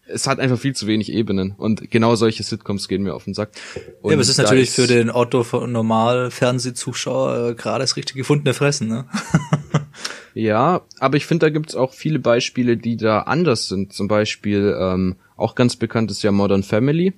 [0.05, 3.33] Es hat einfach viel zu wenig Ebenen und genau solche Sitcoms gehen mir auf den
[3.33, 3.51] Sack.
[4.01, 8.17] Und ja, aber es ist natürlich für den Otto normal Fernsehzuschauer äh, gerade das richtig
[8.17, 9.05] gefundene Fressen, ne?
[10.35, 13.93] Ja, aber ich finde, da gibt's auch viele Beispiele, die da anders sind.
[13.93, 17.13] Zum Beispiel ähm, auch ganz bekannt ist ja Modern Family.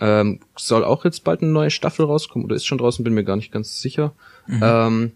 [0.00, 3.24] Ähm, soll auch jetzt bald eine neue Staffel rauskommen oder ist schon draußen, bin mir
[3.24, 4.12] gar nicht ganz sicher.
[4.48, 5.12] Ähm,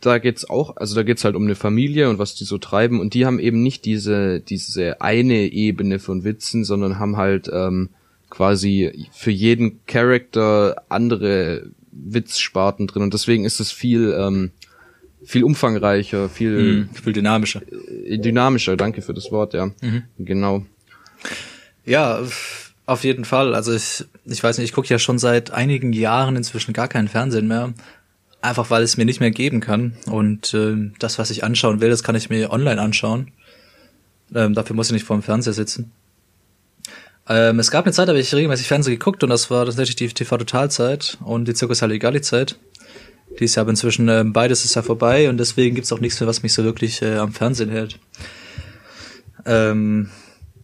[0.00, 3.00] da geht's auch, also da geht's halt um eine Familie und was die so treiben
[3.00, 7.90] und die haben eben nicht diese diese eine Ebene von Witzen, sondern haben halt ähm,
[8.30, 14.52] quasi für jeden Charakter andere Witzsparten drin und deswegen ist es viel ähm,
[15.22, 17.60] viel umfangreicher, viel Mhm, viel dynamischer.
[18.06, 18.76] äh, dynamischer.
[18.76, 19.70] Danke für das Wort, ja.
[20.18, 20.64] Genau.
[21.84, 22.22] Ja,
[22.86, 23.54] auf jeden Fall.
[23.54, 27.08] Also ich, ich weiß nicht, ich gucke ja schon seit einigen Jahren inzwischen gar keinen
[27.08, 27.72] Fernsehen mehr.
[28.42, 29.96] Einfach weil es mir nicht mehr geben kann.
[30.06, 33.32] Und ähm, das, was ich anschauen will, das kann ich mir online anschauen.
[34.34, 35.92] Ähm, dafür muss ich nicht vor dem Fernseher sitzen.
[37.28, 39.96] Ähm, es gab eine Zeit, da habe ich regelmäßig Fernsehen geguckt und das war tatsächlich
[39.96, 42.58] die TV-Totalzeit und die Zirkus Halligalli-Zeit.
[43.38, 46.18] Die ist ja aber inzwischen, ähm, beides ist ja vorbei und deswegen gibt's auch nichts
[46.18, 47.98] mehr, was mich so wirklich äh, am Fernsehen hält.
[49.46, 50.10] Ähm,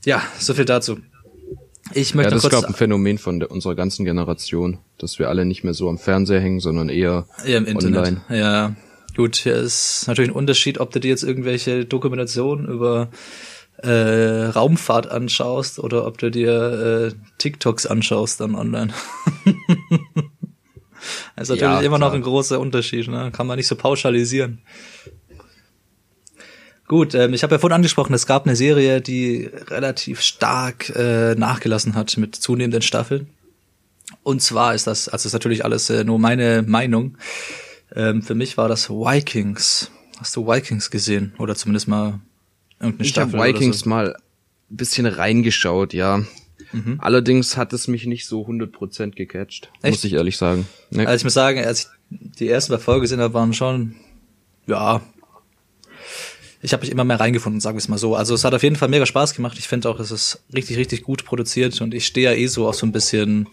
[0.04, 0.98] ja, so viel dazu.
[1.92, 5.28] Ich möchte Ja, das ist, glaube ein Phänomen von der, unserer ganzen Generation, dass wir
[5.28, 7.98] alle nicht mehr so am Fernseher hängen, sondern eher Ja, im Internet.
[7.98, 8.20] online.
[8.28, 8.74] Ja,
[9.16, 13.10] gut, hier ist natürlich ein Unterschied, ob du dir jetzt irgendwelche Dokumentationen über
[13.78, 18.92] äh, Raumfahrt anschaust oder ob du dir äh, TikToks anschaust dann online.
[21.36, 23.30] das ist natürlich Ja, immer noch ein großer Unterschied, ne?
[23.32, 24.62] Kann man nicht so pauschalisieren.
[26.88, 31.34] Gut, ähm, ich habe ja vorhin angesprochen, es gab eine Serie, die relativ stark äh,
[31.34, 33.28] nachgelassen hat mit zunehmenden Staffeln.
[34.22, 37.18] Und zwar ist das, also ist natürlich alles äh, nur meine Meinung.
[37.94, 39.90] Ähm, für mich war das Vikings.
[40.18, 41.34] Hast du Vikings gesehen?
[41.38, 42.20] Oder zumindest mal
[42.80, 43.88] irgendeine Ich habe Staffel Vikings oder so?
[43.90, 44.16] mal
[44.70, 46.22] ein bisschen reingeschaut, ja.
[46.72, 46.98] Mhm.
[46.98, 49.92] Allerdings hat es mich nicht so 100% gecatcht, Echt?
[49.92, 50.66] muss ich ehrlich sagen.
[50.90, 51.06] Nee.
[51.06, 53.96] Also ich muss sagen, als ich die ersten paar Folgen gesehen habe, waren schon,
[54.66, 55.00] ja,
[56.62, 58.16] ich habe mich immer mehr reingefunden, sagen wir es mal so.
[58.16, 59.58] Also es hat auf jeden Fall mega Spaß gemacht.
[59.58, 62.66] Ich finde auch, es ist richtig, richtig gut produziert und ich stehe ja eh so
[62.68, 63.48] auf so ein bisschen,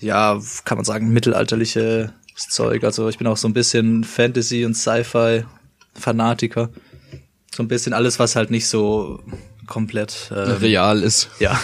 [0.00, 2.10] ja, kann man sagen, mittelalterliches
[2.48, 2.84] Zeug.
[2.84, 6.70] Also ich bin auch so ein bisschen Fantasy- und Sci-Fi-Fanatiker.
[7.54, 9.20] So ein bisschen alles, was halt nicht so
[9.66, 11.30] komplett ähm, Real ist.
[11.38, 11.58] ja.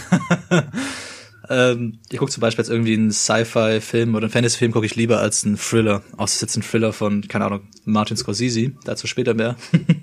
[1.48, 5.18] ähm, ich gucke zum Beispiel jetzt irgendwie einen Sci-Fi-Film oder einen Fantasy-Film gucke ich lieber
[5.20, 6.02] als einen Thriller.
[6.16, 8.72] Außer es ist jetzt ein Thriller von, keine Ahnung, Martin Scorsese.
[8.84, 9.56] Dazu später mehr.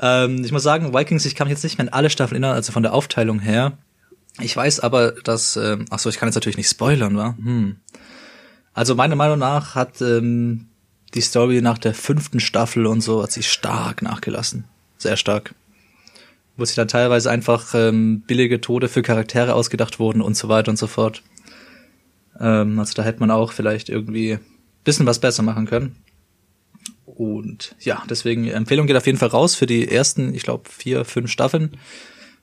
[0.00, 2.56] ähm, ich muss sagen, Vikings, ich kann mich jetzt nicht mehr an alle Staffeln erinnern,
[2.56, 3.78] also von der Aufteilung her.
[4.40, 7.34] Ich weiß aber, dass, ähm, ach so, ich kann jetzt natürlich nicht spoilern, wa?
[7.42, 7.76] Hm.
[8.74, 10.68] Also meiner Meinung nach hat ähm,
[11.14, 14.64] die Story nach der fünften Staffel und so hat sie stark nachgelassen.
[14.96, 15.54] Sehr stark
[16.56, 20.70] wo sich dann teilweise einfach ähm, billige Tode für Charaktere ausgedacht wurden und so weiter
[20.70, 21.22] und so fort.
[22.38, 24.38] Ähm, also da hätte man auch vielleicht irgendwie
[24.84, 25.96] bisschen was besser machen können.
[27.04, 31.04] Und ja, deswegen Empfehlung geht auf jeden Fall raus für die ersten, ich glaube, vier,
[31.04, 31.76] fünf Staffeln.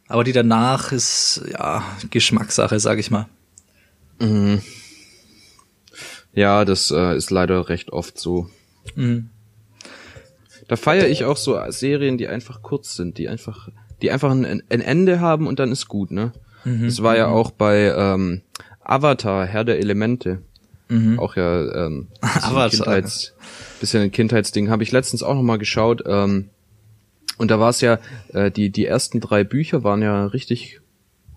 [0.07, 3.27] Aber die danach ist ja Geschmackssache, sag ich mal.
[6.33, 8.49] Ja, das äh, ist leider recht oft so.
[8.95, 9.29] Mhm.
[10.67, 13.69] Da feiere ich auch so Serien, die einfach kurz sind, die einfach,
[14.01, 16.31] die einfach ein, ein Ende haben und dann ist gut, ne?
[16.63, 16.85] Mhm.
[16.85, 18.41] Das war ja auch bei ähm,
[18.83, 20.43] Avatar, Herr der Elemente.
[21.19, 22.29] Auch ja ähm, Mhm.
[22.41, 22.69] Avatar.
[22.69, 23.33] Kindheits,
[23.79, 24.69] bisschen ein Kindheitsding.
[24.69, 26.03] Habe ich letztens auch noch mal geschaut.
[26.05, 26.49] Ähm,
[27.37, 27.99] und da war es ja,
[28.33, 30.81] äh, die, die ersten drei Bücher waren ja richtig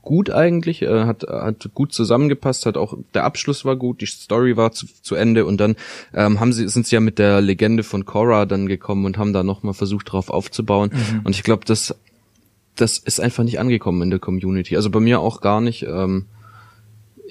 [0.02, 4.56] gut eigentlich, äh, hat, hat gut zusammengepasst, hat auch, der Abschluss war gut, die Story
[4.56, 5.76] war zu, zu Ende und dann
[6.12, 9.32] ähm, haben sie, sind sie ja mit der Legende von Korra dann gekommen und haben
[9.32, 10.90] da nochmal versucht drauf aufzubauen.
[11.22, 11.94] Und ich glaube, das,
[12.74, 14.74] das ist einfach nicht angekommen in der Community.
[14.74, 15.84] Also bei mir auch gar nicht.
[15.84, 16.26] Ähm,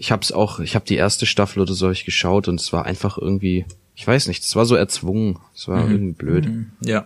[0.01, 2.73] ich habe es auch, ich habe die erste Staffel oder so ich geschaut und es
[2.73, 6.49] war einfach irgendwie, ich weiß nicht, es war so erzwungen, es war irgendwie blöd.
[6.83, 7.05] Ja.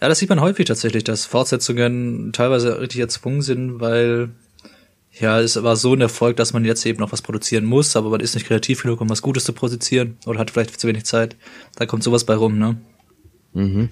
[0.00, 4.30] Ja, das sieht man häufig tatsächlich, dass Fortsetzungen teilweise richtig erzwungen sind, weil
[5.18, 8.08] ja, es war so ein Erfolg, dass man jetzt eben noch was produzieren muss, aber
[8.10, 11.04] man ist nicht kreativ genug, um was Gutes zu produzieren oder hat vielleicht zu wenig
[11.04, 11.34] Zeit.
[11.74, 12.76] Da kommt sowas bei rum, ne?
[13.52, 13.88] Mhm.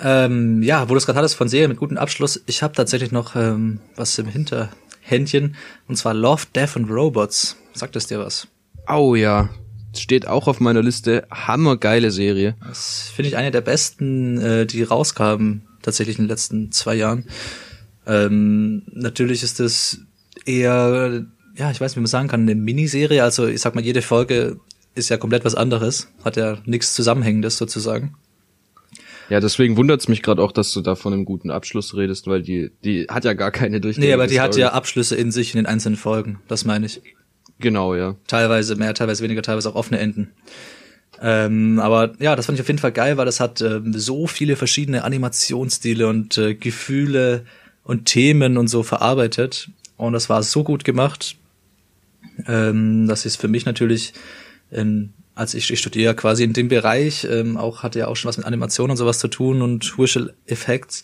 [0.00, 3.12] Ähm, ja, wo du es gerade hattest von Serien mit gutem Abschluss, ich habe tatsächlich
[3.12, 4.26] noch ähm, was im
[5.10, 5.56] Hinterhändchen
[5.88, 7.56] und zwar Love, Death and Robots.
[7.72, 8.46] Sagt es dir was?
[8.88, 9.50] Oh ja,
[9.96, 11.26] steht auch auf meiner Liste.
[11.30, 12.54] Hammergeile Serie.
[12.66, 17.26] Das finde ich eine der besten, äh, die rauskamen tatsächlich in den letzten zwei Jahren.
[18.06, 19.98] Ähm, natürlich ist das
[20.46, 23.22] eher, ja, ich weiß nicht, wie man sagen kann, eine Miniserie.
[23.22, 24.58] Also ich sag mal, jede Folge
[24.94, 28.16] ist ja komplett was anderes, hat ja nichts Zusammenhängendes sozusagen.
[29.30, 32.42] Ja, deswegen wundert's mich gerade auch, dass du da von einem guten Abschluss redest, weil
[32.42, 34.62] die, die hat ja gar keine durchgängige Nee, aber die hat Story.
[34.62, 37.00] ja Abschlüsse in sich in den einzelnen Folgen, das meine ich.
[37.60, 38.16] Genau, ja.
[38.26, 40.32] Teilweise mehr, teilweise weniger, teilweise auch offene Enden.
[41.22, 44.26] Ähm, aber ja, das fand ich auf jeden Fall geil, weil das hat ähm, so
[44.26, 47.44] viele verschiedene Animationsstile und äh, Gefühle
[47.84, 49.68] und Themen und so verarbeitet.
[49.96, 51.36] Und das war so gut gemacht,
[52.46, 54.14] ähm, dass es für mich natürlich,
[54.72, 55.10] ähm,
[55.40, 58.36] als ich, ich studiere quasi in dem Bereich, ähm, auch hatte ja auch schon was
[58.36, 61.02] mit Animation und sowas zu tun und Visual Effects.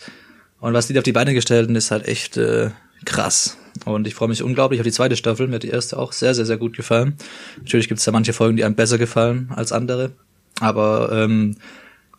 [0.61, 2.69] Und was die auf die Beine gestellt haben, ist halt echt äh,
[3.07, 3.57] krass.
[3.87, 5.49] Und ich freue mich unglaublich auf die zweite Staffel.
[5.49, 7.17] Mir hat die erste auch sehr, sehr, sehr gut gefallen.
[7.57, 10.13] Natürlich gibt es da manche Folgen, die einem besser gefallen als andere.
[10.61, 11.57] Aber ähm,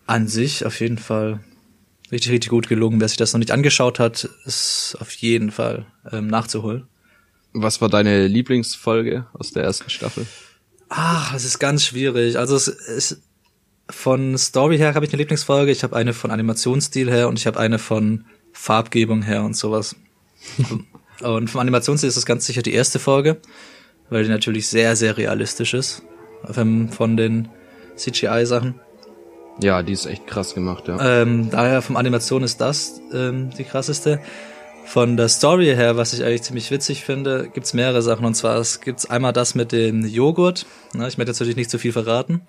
[0.07, 1.41] an sich auf jeden Fall
[2.11, 2.99] richtig, richtig gut gelungen.
[2.99, 6.87] Wer sich das noch nicht angeschaut hat, ist auf jeden Fall ähm, nachzuholen.
[7.53, 10.25] Was war deine Lieblingsfolge aus der ersten Staffel?
[10.89, 12.37] Ach, es ist ganz schwierig.
[12.37, 13.21] Also es ist
[13.89, 17.47] von Story her habe ich eine Lieblingsfolge, ich habe eine von Animationsstil her und ich
[17.47, 19.95] habe eine von Farbgebung her und sowas.
[21.21, 23.37] und vom Animationsstil ist das ganz sicher die erste Folge,
[24.09, 26.03] weil die natürlich sehr, sehr realistisch ist
[26.43, 27.49] von den
[27.95, 28.79] CGI-Sachen.
[29.61, 31.21] Ja, die ist echt krass gemacht, ja.
[31.21, 34.19] Ähm, daher vom Animation ist das ähm, die krasseste.
[34.87, 38.25] Von der Story her, was ich eigentlich ziemlich witzig finde, gibt's mehrere Sachen.
[38.25, 40.65] Und zwar es gibt's einmal das mit dem Joghurt.
[40.93, 42.41] Na, ich möchte jetzt natürlich nicht zu viel verraten.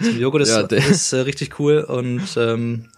[0.00, 2.88] Der Joghurt ist, Ja, ist äh, richtig cool und ähm,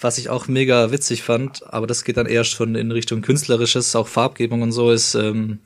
[0.00, 3.94] was ich auch mega witzig fand, aber das geht dann eher schon in Richtung künstlerisches,
[3.94, 5.58] auch Farbgebung und so, ist ähm,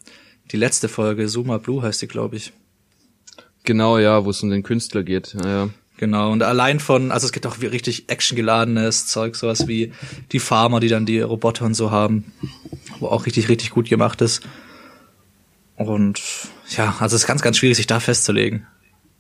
[0.51, 2.53] die letzte Folge, Zuma Blue heißt die, glaube ich.
[3.63, 5.35] Genau, ja, wo es um den Künstler geht.
[5.35, 5.69] Ja, ja.
[6.03, 9.93] Genau, und allein von, also es gibt auch wie richtig actiongeladenes Zeug, sowas wie
[10.33, 12.33] die Farmer, die dann die Roboter und so haben,
[12.99, 14.43] wo auch richtig, richtig gut gemacht ist.
[15.77, 16.21] Und
[16.77, 18.67] ja, also es ist ganz, ganz schwierig, sich da festzulegen.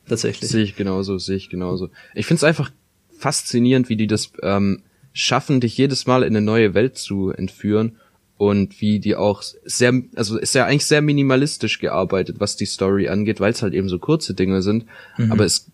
[0.09, 0.51] Tatsächlich.
[0.51, 1.89] Sehe ich genauso, sehe ich genauso.
[2.17, 2.73] Ich find's einfach
[3.17, 7.95] faszinierend, wie die das ähm, schaffen, dich jedes Mal in eine neue Welt zu entführen
[8.39, 13.07] und wie die auch sehr, also ist ja eigentlich sehr minimalistisch gearbeitet, was die Story
[13.07, 14.87] angeht, weil es halt eben so kurze Dinge sind.
[15.31, 15.71] Aber es,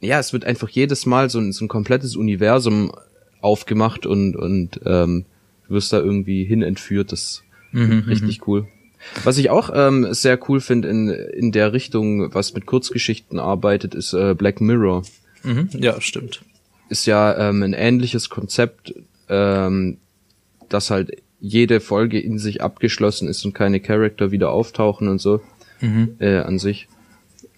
[0.00, 2.92] ja, es wird einfach jedes Mal so ein, so ein komplettes Universum
[3.40, 5.24] aufgemacht und und ähm,
[5.68, 7.12] du wirst da irgendwie hin entführt.
[7.12, 8.66] Das ist richtig cool.
[9.24, 13.94] Was ich auch ähm, sehr cool finde in, in der Richtung, was mit Kurzgeschichten arbeitet,
[13.94, 15.04] ist äh, Black Mirror.
[15.42, 16.42] Mhm, ja, stimmt.
[16.90, 18.94] Ist ja ähm, ein ähnliches Konzept,
[19.28, 19.98] ähm,
[20.68, 25.40] dass halt jede Folge in sich abgeschlossen ist und keine Charakter wieder auftauchen und so
[26.18, 26.88] äh, an sich.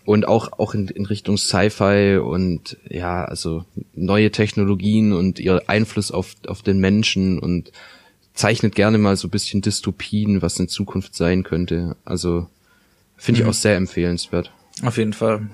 [0.04, 6.10] Und auch, auch in, in Richtung Sci-Fi und ja, also neue Technologien und ihr Einfluss
[6.10, 7.70] auf, auf den Menschen und
[8.34, 11.96] zeichnet gerne mal so ein bisschen Dystopien, was in Zukunft sein könnte.
[12.04, 12.48] Also
[13.16, 14.52] finde ich auch sehr empfehlenswert.
[14.82, 15.48] Auf jeden Fall.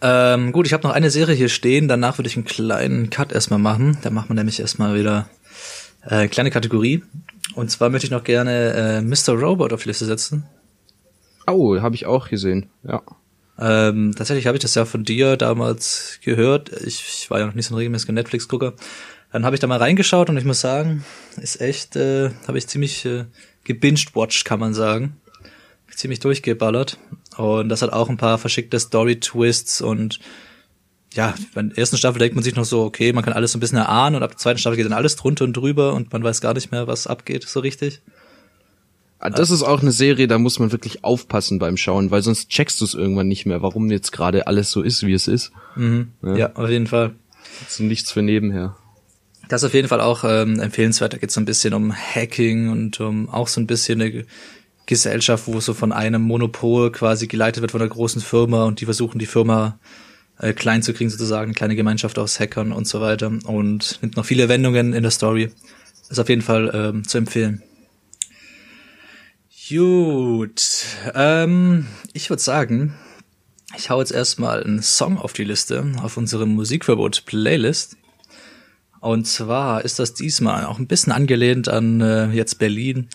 [0.00, 3.32] Ähm, gut, ich habe noch eine Serie hier stehen, danach würde ich einen kleinen Cut
[3.32, 3.98] erstmal machen.
[4.02, 5.28] Da macht man nämlich erstmal wieder
[6.02, 7.02] äh, kleine Kategorie.
[7.54, 9.34] Und zwar möchte ich noch gerne äh, Mr.
[9.34, 10.44] Robot auf die Liste setzen.
[11.46, 12.70] Oh, habe ich auch gesehen.
[12.82, 13.02] Ja.
[13.58, 16.70] Ähm, tatsächlich habe ich das ja von dir damals gehört.
[16.82, 18.74] Ich, ich war ja noch nicht so ein regelmäßiger Netflix-Gucker.
[19.32, 21.04] Dann habe ich da mal reingeschaut und ich muss sagen,
[21.40, 23.24] ist echt, äh, habe ich ziemlich äh,
[23.64, 25.16] gebinged-watched, kann man sagen.
[25.94, 26.98] Ziemlich durchgeballert.
[27.36, 30.20] Und das hat auch ein paar verschickte Story-Twists und
[31.14, 33.58] ja, bei der ersten Staffel denkt man sich noch so, okay, man kann alles so
[33.58, 36.12] ein bisschen erahnen und ab der zweiten Staffel geht dann alles drunter und drüber und
[36.12, 38.02] man weiß gar nicht mehr, was abgeht, so richtig.
[39.18, 42.48] Ah, Das ist auch eine Serie, da muss man wirklich aufpassen beim Schauen, weil sonst
[42.50, 45.52] checkst du es irgendwann nicht mehr, warum jetzt gerade alles so ist, wie es ist.
[46.22, 47.14] Ja, auf jeden Fall.
[47.64, 48.76] Das ist nichts für nebenher.
[49.48, 51.12] Das ist auf jeden Fall auch ähm, empfehlenswert.
[51.14, 54.10] Da geht es so ein bisschen um Hacking und um auch so ein bisschen eine
[54.10, 54.24] Ge-
[54.86, 58.84] Gesellschaft, wo so von einem Monopol quasi geleitet wird von einer großen Firma und die
[58.84, 59.78] versuchen die Firma
[60.38, 64.16] äh, klein zu kriegen sozusagen, eine kleine Gemeinschaft aus Hackern und so weiter und nimmt
[64.16, 65.50] noch viele Wendungen in der Story.
[66.10, 67.62] Ist auf jeden Fall ähm, zu empfehlen.
[69.68, 72.94] Gut, ähm, ich würde sagen,
[73.76, 77.96] ich hau jetzt erstmal einen Song auf die Liste, auf unsere Musikverbot-Playlist.
[79.00, 83.08] Und zwar ist das diesmal auch ein bisschen angelehnt an äh, jetzt Berlin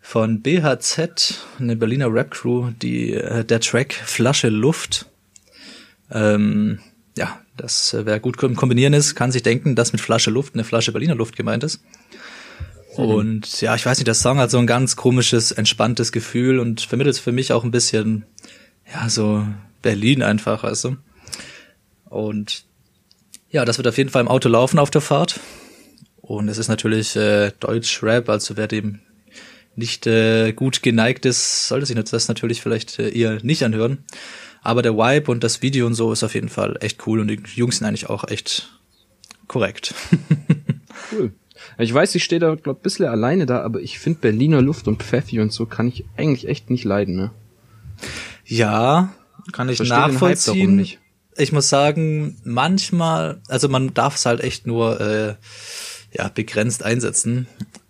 [0.00, 5.06] von BHZ, eine Berliner Rap-Crew, die äh, der Track Flasche Luft.
[6.10, 6.78] Ähm,
[7.18, 10.54] ja, das äh, wer gut kom- kombinieren ist, kann sich denken, dass mit Flasche Luft
[10.54, 11.82] eine Flasche Berliner Luft gemeint ist.
[12.96, 16.80] Und ja, ich weiß nicht, der Song hat so ein ganz komisches, entspanntes Gefühl und
[16.80, 18.24] vermittelt für mich auch ein bisschen,
[18.92, 19.46] ja, so
[19.82, 20.96] Berlin einfach, weißt du.
[22.06, 22.64] Und
[23.50, 25.40] ja, das wird auf jeden Fall im Auto laufen auf der Fahrt.
[26.20, 29.00] Und es ist natürlich äh, Deutsch-Rap, also wer dem
[29.76, 34.04] nicht äh, gut geneigt ist, sollte sich das natürlich vielleicht äh, eher nicht anhören.
[34.62, 37.28] Aber der Vibe und das Video und so ist auf jeden Fall echt cool und
[37.28, 38.70] die Jungs sind eigentlich auch echt
[39.46, 39.94] korrekt.
[41.12, 41.32] Cool.
[41.78, 44.88] Ich weiß, ich stehe da, glaub, ein bisschen alleine da, aber ich finde Berliner Luft
[44.88, 47.30] und Pfeffi und so kann ich eigentlich echt nicht leiden, ne?
[48.50, 49.12] ja,
[49.52, 50.86] kann ich Versteh nachvollziehen.
[51.36, 55.34] Ich muss sagen, manchmal, also man darf es halt echt nur äh,
[56.12, 57.46] ja begrenzt einsetzen.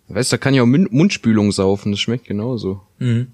[0.07, 2.81] Weißt du, da kann ich auch Mund Mundspülung saufen, das schmeckt genauso.
[2.99, 3.27] Mhm.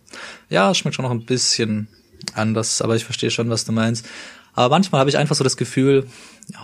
[0.49, 1.87] Ja, es schmeckt schon noch ein bisschen
[2.33, 4.05] anders, aber ich verstehe schon, was du meinst.
[4.53, 6.07] Aber manchmal habe ich einfach so das Gefühl,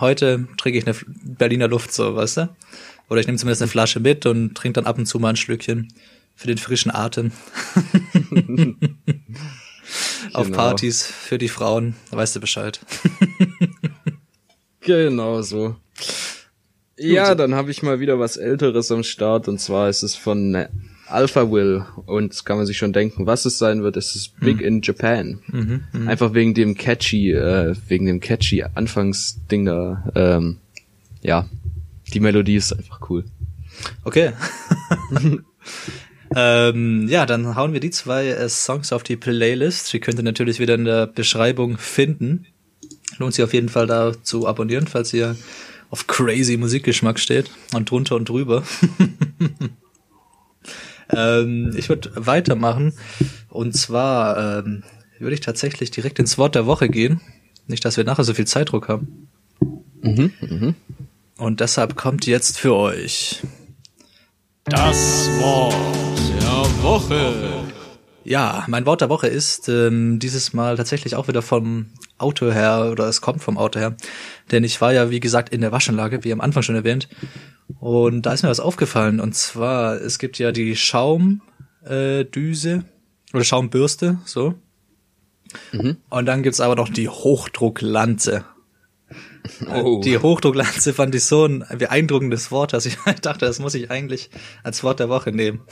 [0.00, 2.48] heute trinke ich eine Berliner Luft so, weißt du?
[3.08, 5.36] Oder ich nehme zumindest eine Flasche mit und trinke dann ab und zu mal ein
[5.36, 5.88] Schlückchen.
[6.36, 7.30] für den frischen Atem.
[10.32, 10.56] Auf Genau.
[10.56, 12.80] Partys für die Frauen, weißt du Bescheid.
[14.80, 15.76] Genau so.
[16.98, 20.54] Ja, dann habe ich mal wieder was Älteres am Start und zwar ist es von
[20.54, 20.68] äh,
[21.06, 23.96] Alpha Will und kann man sich schon denken, was es sein wird.
[23.96, 25.40] Es ist Big in Japan.
[26.06, 30.04] Einfach wegen dem catchy, äh, wegen dem catchy Anfangsding da.
[30.14, 30.58] Ähm,
[31.22, 31.48] ja,
[32.12, 33.24] die Melodie ist einfach cool.
[34.04, 34.32] Okay.
[36.36, 39.92] ähm, ja, dann hauen wir die zwei äh, Songs auf die Playlist.
[39.92, 42.46] Die könnt ihr natürlich wieder in der Beschreibung finden.
[43.18, 45.36] Lohnt sich auf jeden Fall da zu abonnieren, falls ihr
[45.90, 48.64] auf crazy Musikgeschmack steht und drunter und drüber.
[51.10, 52.94] ähm, ich würde weitermachen
[53.48, 54.82] und zwar ähm,
[55.20, 57.20] würde ich tatsächlich direkt ins Wort der Woche gehen.
[57.66, 59.28] Nicht, dass wir nachher so viel Zeitdruck haben.
[61.36, 63.42] Und deshalb kommt jetzt für euch
[64.64, 65.74] Das Wort
[66.40, 67.64] der Woche.
[68.22, 72.88] Ja, mein Wort der Woche ist ähm, dieses Mal tatsächlich auch wieder vom Auto her
[72.90, 73.96] oder es kommt vom Auto her.
[74.50, 77.08] Denn ich war ja, wie gesagt, in der Waschanlage, wie am Anfang schon erwähnt.
[77.80, 79.20] Und da ist mir was aufgefallen.
[79.20, 81.40] Und zwar, es gibt ja die Schaumdüse
[81.84, 82.82] äh,
[83.34, 84.54] oder Schaumbürste, so.
[86.08, 88.44] Und dann gibt's aber noch die Hochdrucklanze.
[89.68, 90.00] Oh.
[90.02, 94.30] Die Hochdrucklanze fand ich so ein beeindruckendes Wort, dass ich dachte, das muss ich eigentlich
[94.62, 95.62] als Wort der Woche nehmen.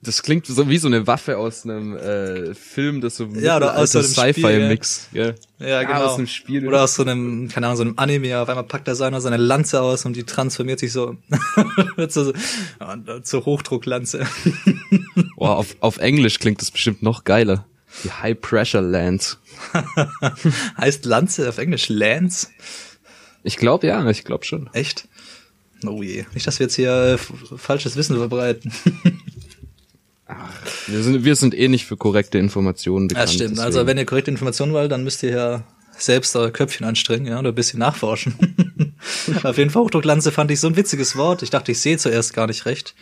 [0.00, 3.76] Das klingt so wie so eine Waffe aus einem äh, Film, das so Ja, oder
[3.76, 5.08] aus so einem Sci-Fi-Mix.
[5.12, 5.32] Ja.
[5.58, 6.04] Ja, genau.
[6.04, 6.66] aus einem Spiel.
[6.66, 9.20] Oder aus so einem, keine Ahnung, so einem Anime, auf einmal packt da so einer
[9.20, 11.16] seine Lanze aus und die transformiert sich so
[12.08, 12.32] zu,
[12.80, 14.24] ja, zur Hochdrucklanze.
[15.36, 17.66] Boah, auf, auf Englisch klingt das bestimmt noch geiler.
[18.04, 19.36] Die High Pressure Lance.
[20.78, 22.48] heißt Lanze auf Englisch Lance?
[23.42, 24.68] Ich glaube ja, ich glaube schon.
[24.72, 25.08] Echt?
[25.86, 26.24] Oh je.
[26.34, 27.18] Nicht, dass wir jetzt hier äh,
[27.56, 28.72] falsches Wissen verbreiten.
[30.86, 33.30] Wir sind, wir sind eh nicht für korrekte Informationen Ja, bekannt.
[33.30, 33.50] stimmt.
[33.52, 33.64] deswegen.
[33.64, 35.64] Also wenn ihr korrekte Informationen wollt, dann müsst ihr ja
[35.96, 38.34] selbst euer Köpfchen anstrengen, ja, oder ein bisschen nachforschen.
[39.42, 41.42] Auf jeden Fall Hochdrucklanze fand ich so ein witziges Wort.
[41.42, 42.94] Ich dachte, ich sehe zuerst gar nicht recht.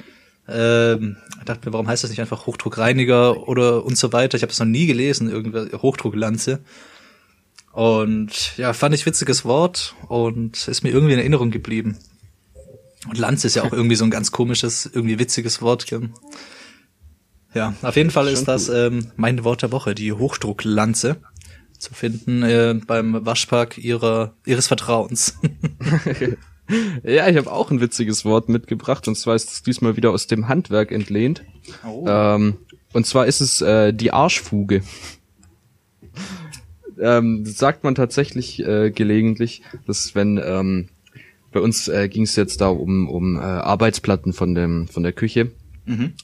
[0.48, 4.36] Ähm, ich dachte mir, warum heißt das nicht einfach Hochdruckreiniger oder und so weiter?
[4.36, 6.60] Ich habe das noch nie gelesen, irgendwie Hochdrucklanze.
[7.72, 11.98] Und ja, fand ich witziges Wort und ist mir irgendwie in Erinnerung geblieben.
[13.08, 15.86] Und Lanze ist ja auch irgendwie so ein ganz komisches, irgendwie witziges Wort.
[17.54, 21.16] Ja, auf jeden Fall ist das ähm, mein Wort der Woche, die Hochdrucklanze
[21.78, 25.38] zu finden äh, beim Waschpark ihrer ihres Vertrauens.
[27.04, 30.26] Ja, ich habe auch ein witziges Wort mitgebracht und zwar ist es diesmal wieder aus
[30.26, 31.44] dem Handwerk entlehnt.
[32.06, 32.56] Ähm,
[32.92, 34.82] und zwar ist es äh, die Arschfuge.
[37.00, 40.88] ähm, das sagt man tatsächlich äh, gelegentlich, dass wenn ähm,
[41.52, 45.12] bei uns äh, ging es jetzt da um um äh, Arbeitsplatten von dem von der
[45.12, 45.52] Küche.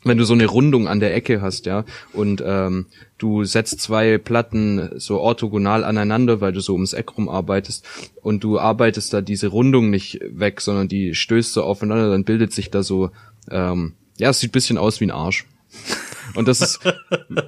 [0.04, 2.86] Wenn du so eine Rundung an der Ecke hast, ja, und ähm,
[3.18, 7.86] du setzt zwei Platten so orthogonal aneinander, weil du so ums Eck rum arbeitest,
[8.20, 12.52] und du arbeitest da diese Rundung nicht weg, sondern die stößt so aufeinander, dann bildet
[12.52, 13.10] sich da so,
[13.50, 15.46] ähm, ja, es sieht ein bisschen aus wie ein Arsch.
[16.34, 16.80] Und das ist,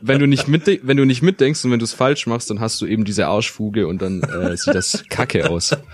[0.03, 2.61] wenn du nicht mit, wenn du nicht mitdenkst und wenn du es falsch machst, dann
[2.61, 5.75] hast du eben diese Arschfuge und dann äh, sieht das kacke aus.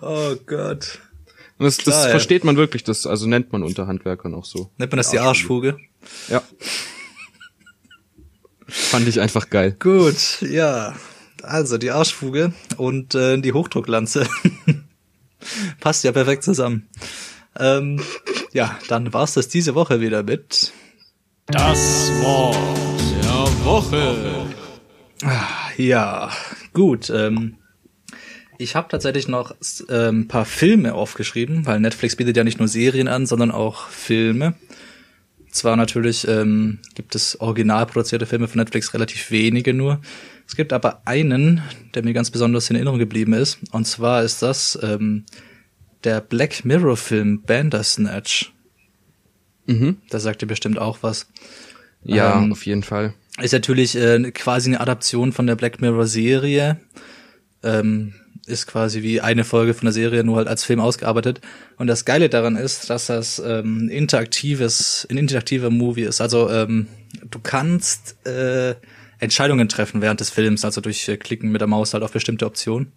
[0.00, 1.00] Oh Gott.
[1.58, 2.10] Und das, das Klar, ja.
[2.10, 4.70] versteht man wirklich, das also nennt man unter Handwerkern auch so.
[4.78, 5.76] Nennt man das die Arschfuge?
[6.28, 6.42] Ja.
[8.68, 9.76] Fand ich einfach geil.
[9.78, 10.94] Gut, ja.
[11.42, 14.28] Also die Arschfuge und äh, die Hochdrucklanze.
[15.80, 16.88] Passt ja perfekt zusammen.
[17.58, 18.00] Ähm,
[18.52, 20.72] ja, dann war's das diese Woche wieder mit.
[21.46, 22.56] Das Wort
[23.22, 24.46] der Woche.
[25.76, 26.30] Ja,
[26.72, 27.10] gut.
[27.10, 27.56] Ähm,
[28.58, 29.54] ich habe tatsächlich noch
[29.88, 33.88] äh, ein paar Filme aufgeschrieben, weil Netflix bietet ja nicht nur Serien an, sondern auch
[33.88, 34.54] Filme.
[35.50, 40.00] Zwar natürlich ähm, gibt es original produzierte Filme von Netflix relativ wenige nur.
[40.46, 41.62] Es gibt aber einen,
[41.94, 43.58] der mir ganz besonders in Erinnerung geblieben ist.
[43.70, 45.24] Und zwar ist das ähm,
[46.04, 48.52] der Black Mirror Film Bandersnatch.
[49.66, 49.98] Mhm.
[50.10, 51.28] Da sagt ihr bestimmt auch was.
[52.02, 53.14] Ja, Ähm, auf jeden Fall.
[53.40, 56.80] ist natürlich äh, quasi eine Adaption von der Black Mirror Serie.
[57.62, 58.14] Ähm,
[58.48, 61.40] ist quasi wie eine Folge von der Serie, nur halt als Film ausgearbeitet.
[61.76, 66.20] Und das Geile daran ist, dass das ähm, ein interaktives, ein interaktiver Movie ist.
[66.20, 66.86] Also ähm,
[67.30, 68.74] du kannst äh,
[69.18, 72.46] Entscheidungen treffen während des Films, also durch äh, Klicken mit der Maus halt auf bestimmte
[72.46, 72.92] Optionen.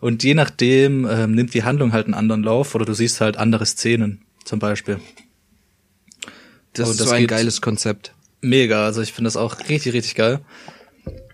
[0.00, 3.36] Und je nachdem ähm, nimmt die Handlung halt einen anderen Lauf oder du siehst halt
[3.36, 4.98] andere Szenen zum Beispiel.
[6.72, 8.12] Das und ist das so ein geiles Konzept.
[8.40, 8.84] mega.
[8.84, 10.40] Also ich finde das auch richtig, richtig geil.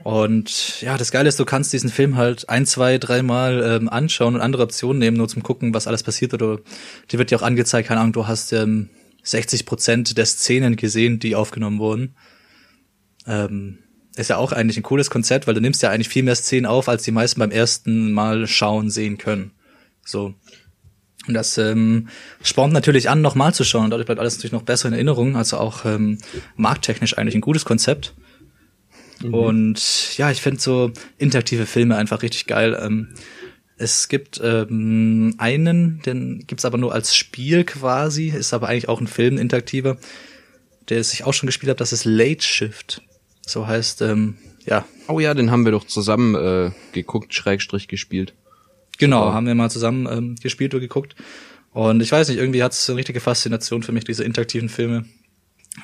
[0.08, 4.36] Und ja, das Geile ist, du kannst diesen Film halt ein, zwei, dreimal ähm, anschauen
[4.36, 6.32] und andere Optionen nehmen, nur zum gucken, was alles passiert.
[6.32, 6.60] Oder
[7.12, 8.88] dir wird ja auch angezeigt, keine Ahnung, du hast ähm,
[9.22, 12.14] 60 Prozent der Szenen gesehen, die aufgenommen wurden.
[13.26, 13.80] Ähm,
[14.16, 16.64] ist ja auch eigentlich ein cooles Konzept, weil du nimmst ja eigentlich viel mehr Szenen
[16.64, 19.50] auf, als die meisten beim ersten Mal schauen sehen können.
[20.06, 20.32] So.
[21.26, 22.08] Und das ähm,
[22.42, 23.90] spornt natürlich an, nochmal zu schauen.
[23.90, 25.36] Dadurch bleibt alles natürlich noch besser in Erinnerung.
[25.36, 26.16] Also auch ähm,
[26.56, 28.14] markttechnisch eigentlich ein gutes Konzept.
[29.24, 32.78] Und ja, ich finde so interaktive Filme einfach richtig geil.
[32.80, 33.08] Ähm,
[33.76, 39.00] es gibt ähm, einen, den gibt's aber nur als Spiel quasi, ist aber eigentlich auch
[39.00, 39.96] ein Film, interaktiver,
[40.88, 43.02] der ich auch schon gespielt habe, das ist Late Shift.
[43.46, 48.34] So heißt, ähm, ja, Oh ja, den haben wir doch zusammen äh, geguckt, Schrägstrich gespielt.
[48.98, 49.34] Genau, Super.
[49.34, 51.16] haben wir mal zusammen ähm, gespielt oder geguckt.
[51.72, 55.06] Und ich weiß nicht, irgendwie hat es eine richtige Faszination für mich, diese interaktiven Filme.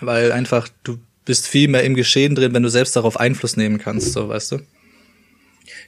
[0.01, 3.79] Weil einfach, du bist viel mehr im Geschehen drin, wenn du selbst darauf Einfluss nehmen
[3.79, 4.59] kannst, so weißt du.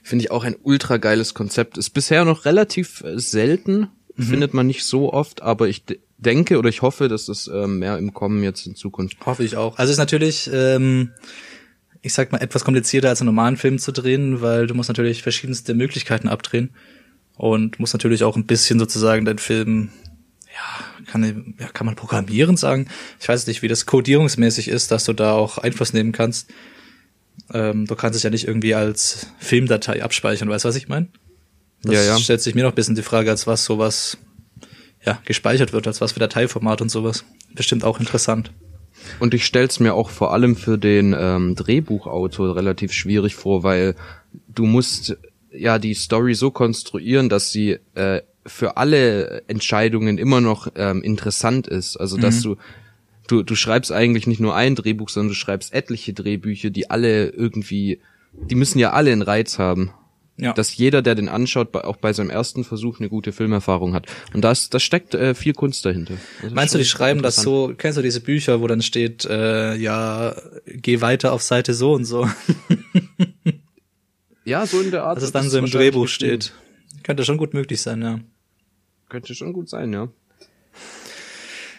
[0.02, 1.78] Finde ich auch ein ultra geiles Konzept.
[1.78, 6.58] Ist bisher noch relativ äh, selten, findet man nicht so oft, aber ich de- denke
[6.58, 9.18] oder ich hoffe, dass es äh, mehr im Kommen jetzt in Zukunft.
[9.26, 9.78] Hoffe ich auch.
[9.78, 11.10] Also ist natürlich, ähm,
[12.00, 15.22] ich sag mal, etwas komplizierter als einen normalen Film zu drehen, weil du musst natürlich
[15.22, 16.70] verschiedenste Möglichkeiten abdrehen
[17.36, 19.90] und musst natürlich auch ein bisschen sozusagen deinen Film,
[20.56, 22.88] ja, kann, ja, kann man programmieren sagen.
[23.20, 26.50] Ich weiß nicht, wie das kodierungsmäßig ist, dass du da auch Einfluss nehmen kannst.
[27.52, 31.08] Ähm, du kannst es ja nicht irgendwie als Filmdatei abspeichern, weißt du, was ich meine?
[31.82, 32.18] Das Ja, ja.
[32.18, 34.18] stellt sich mir noch ein bisschen die Frage, als was sowas
[35.04, 37.24] ja, gespeichert wird, als was für Dateiformat und sowas.
[37.54, 38.50] Bestimmt auch interessant.
[39.20, 43.94] Und ich stell's mir auch vor allem für den ähm, Drehbuchautor relativ schwierig vor, weil
[44.48, 45.16] du musst
[45.52, 51.66] ja die Story so konstruieren, dass sie äh, für alle Entscheidungen immer noch ähm, interessant
[51.66, 51.96] ist.
[51.96, 52.56] Also dass du
[53.28, 57.28] du du schreibst eigentlich nicht nur ein Drehbuch, sondern du schreibst etliche Drehbücher, die alle
[57.28, 58.00] irgendwie,
[58.32, 59.92] die müssen ja alle einen Reiz haben.
[60.38, 60.52] Ja.
[60.52, 64.06] Dass jeder, der den anschaut, auch bei seinem ersten Versuch eine gute Filmerfahrung hat.
[64.34, 66.12] Und das, das steckt äh, viel Kunst dahinter.
[66.42, 69.74] Ist Meinst du, die schreiben das so, kennst du diese Bücher, wo dann steht, äh,
[69.76, 70.36] ja,
[70.66, 72.28] geh weiter auf Seite so und so,
[74.44, 75.16] Ja, so in der Art.
[75.16, 76.52] dass es dann so im Drehbuch steht.
[77.02, 78.20] Könnte schon gut möglich sein, ja.
[79.08, 80.08] Könnte schon gut sein, ja.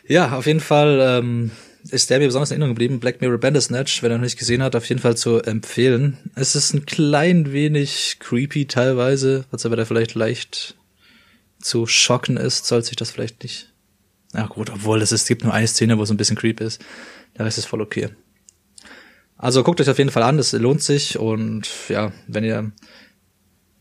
[0.07, 1.51] Ja, auf jeden Fall ähm,
[1.91, 2.99] ist der mir besonders in Erinnerung geblieben.
[2.99, 6.17] Black Mirror Bandersnatch, wenn er noch nicht gesehen hat, auf jeden Fall zu empfehlen.
[6.35, 10.75] Es ist ein klein wenig creepy teilweise, was aber da vielleicht leicht
[11.61, 13.73] zu schocken ist, soll sich das vielleicht nicht.
[14.33, 16.63] Ja gut, obwohl es, ist, es gibt nur eine Szene, wo es ein bisschen creepy
[16.63, 16.83] ist.
[17.37, 18.09] Rest ist voll okay.
[19.37, 22.71] Also guckt euch auf jeden Fall an, das lohnt sich und ja, wenn ihr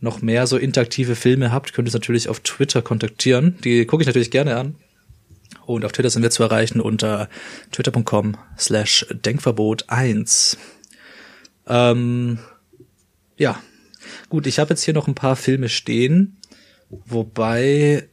[0.00, 3.56] noch mehr so interaktive Filme habt, könnt ihr es natürlich auf Twitter kontaktieren.
[3.64, 4.74] Die gucke ich natürlich gerne an.
[5.64, 7.28] Und auf Twitter sind wir zu erreichen unter
[7.72, 10.56] twitter.com slash denkverbot1.
[11.66, 12.38] Ähm,
[13.36, 13.60] ja,
[14.28, 16.36] gut, ich habe jetzt hier noch ein paar Filme stehen,
[16.88, 18.08] wobei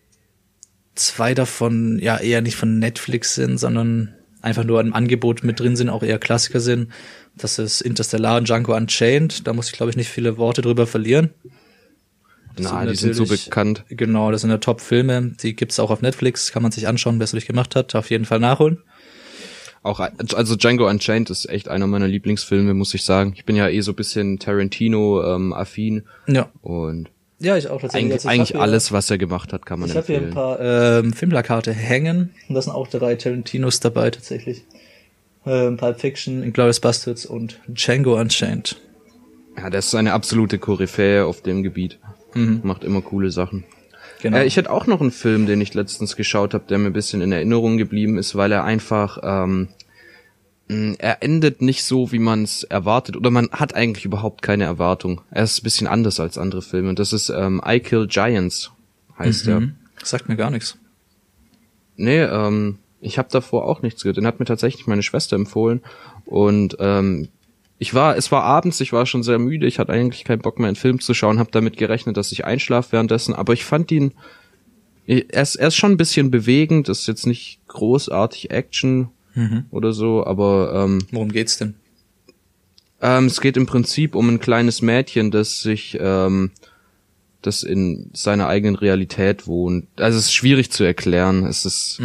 [0.95, 5.75] zwei davon ja eher nicht von Netflix sind, sondern einfach nur im Angebot mit drin
[5.75, 6.91] sind, auch eher Klassiker sind.
[7.36, 9.47] Das ist Interstellar und Django Unchained.
[9.47, 11.31] Da muss ich, glaube ich, nicht viele Worte drüber verlieren.
[12.56, 13.84] Das Na, die sind so bekannt.
[13.89, 15.34] Genau, das sind ja Top-Filme.
[15.41, 16.51] Die gibt's auch auf Netflix.
[16.51, 17.95] Kann man sich anschauen, wer es nicht gemacht hat.
[17.95, 18.80] Auf jeden Fall nachholen.
[19.82, 23.34] Auch, also Django Unchained ist echt einer meiner Lieblingsfilme, muss ich sagen.
[23.36, 26.49] Ich bin ja eh so ein bisschen Tarantino-affin Ja.
[26.62, 28.14] und Ja, ich auch tatsächlich.
[28.14, 30.30] eigentlich, Also ich eigentlich alles, was er gemacht hat, kann man Ich habe hier ein
[30.30, 32.30] paar ähm, Filmplakate hängen.
[32.47, 34.64] Und da sind auch drei Tarantinos dabei tatsächlich.
[35.45, 38.80] Ähm, Pulp Fiction, Inglourious Bastards und Django Unchained.
[39.58, 41.99] Ja, der ist eine absolute Koryphäe auf dem Gebiet.
[42.63, 43.63] Macht immer coole Sachen.
[44.21, 44.38] Genau.
[44.38, 46.93] Äh, ich hätte auch noch einen Film, den ich letztens geschaut habe, der mir ein
[46.93, 49.67] bisschen in Erinnerung geblieben ist, weil er einfach, ähm,
[50.69, 54.63] mh, er endet nicht so, wie man es erwartet, oder man hat eigentlich überhaupt keine
[54.63, 55.21] Erwartung.
[55.29, 56.89] Er ist ein bisschen anders als andere Filme.
[56.89, 58.71] Und das ist ähm, I Kill Giants,
[59.19, 59.59] heißt er.
[59.59, 59.75] Mhm.
[60.03, 60.77] Sagt mir gar nichts.
[61.95, 64.17] Nee, ähm, ich habe davor auch nichts gehört.
[64.17, 65.81] Den hat mir tatsächlich meine Schwester empfohlen.
[66.25, 67.27] Und ähm,
[67.80, 70.59] ich war, es war abends, ich war schon sehr müde, ich hatte eigentlich keinen Bock
[70.59, 73.91] mehr, einen Film zu schauen, habe damit gerechnet, dass ich einschlafe währenddessen, aber ich fand
[73.91, 74.13] ihn,
[75.05, 79.09] er ist, er ist schon ein bisschen bewegend, ist jetzt nicht großartig Action
[79.71, 81.74] oder so, aber ähm, Worum geht's denn?
[83.01, 86.51] ähm, es geht im Prinzip um ein kleines Mädchen, das sich, ähm,
[87.41, 89.88] das in seiner eigenen Realität wohnt.
[89.97, 91.45] Also es ist schwierig zu erklären.
[91.45, 91.99] Es ist,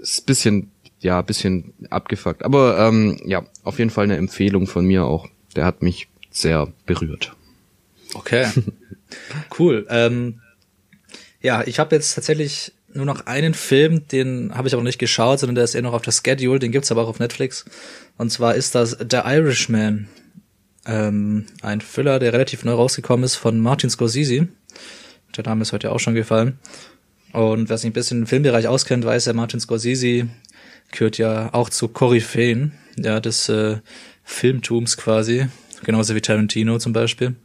[0.00, 0.70] es ist ein bisschen,
[1.00, 2.44] ja, ein bisschen abgefuckt.
[2.44, 5.28] Aber ähm, ja, auf jeden Fall eine Empfehlung von mir auch.
[5.56, 7.34] Der hat mich sehr berührt.
[8.14, 8.46] Okay.
[9.58, 9.86] cool.
[9.90, 10.40] Ähm,
[11.40, 15.40] ja, ich habe jetzt tatsächlich nur noch einen Film, den habe ich aber nicht geschaut,
[15.40, 17.64] sondern der ist eher noch auf der Schedule, den gibt's aber auch auf Netflix.
[18.16, 20.08] Und zwar ist das The Irishman.
[20.86, 24.48] Ähm, ein Thriller, der relativ neu rausgekommen ist von Martin Scorsese.
[25.36, 26.58] Der Name ist heute auch schon gefallen.
[27.32, 30.28] Und wer sich ein bisschen im Filmbereich auskennt, weiß ja, Martin Scorsese
[30.92, 33.78] gehört ja auch zu Koryphäen, ja, des äh,
[34.24, 35.46] Filmtums quasi,
[35.84, 37.36] genauso wie Tarantino zum Beispiel.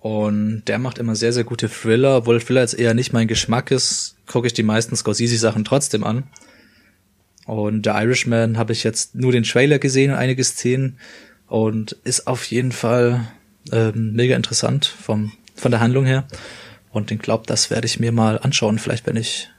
[0.00, 2.16] Und der macht immer sehr, sehr gute Thriller.
[2.16, 6.24] Obwohl Thriller jetzt eher nicht mein Geschmack ist, gucke ich die meisten Scorsese-Sachen trotzdem an.
[7.46, 10.98] Und der Irishman habe ich jetzt nur den Trailer gesehen und einige Szenen
[11.46, 13.28] und ist auf jeden Fall
[13.70, 16.26] ähm, mega interessant vom, von der Handlung her.
[16.90, 19.50] Und ich glaube, das werde ich mir mal anschauen, vielleicht wenn ich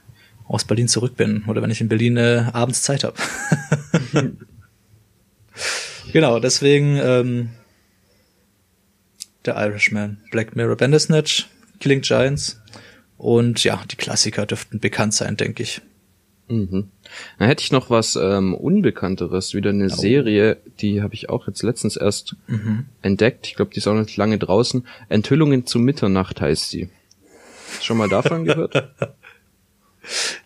[0.46, 3.16] aus Berlin zurück bin oder wenn ich in Berlin äh, abends Zeit habe.
[6.12, 7.50] genau, deswegen ähm,
[9.44, 11.48] der Irishman, Black Mirror, Bandersnatch,
[11.80, 12.60] Killing Giants
[13.16, 15.80] und ja, die Klassiker dürften bekannt sein, denke ich.
[16.48, 16.90] Mhm.
[17.38, 19.88] Dann hätte ich noch was ähm, Unbekannteres, wieder eine Oh.
[19.96, 22.84] Serie, die habe ich auch jetzt letztens erst Mhm.
[23.00, 23.46] entdeckt.
[23.46, 24.86] Ich glaube, die ist auch noch nicht lange draußen.
[25.08, 26.90] Enthüllungen zu Mitternacht heißt sie.
[27.80, 28.92] Schon mal davon gehört?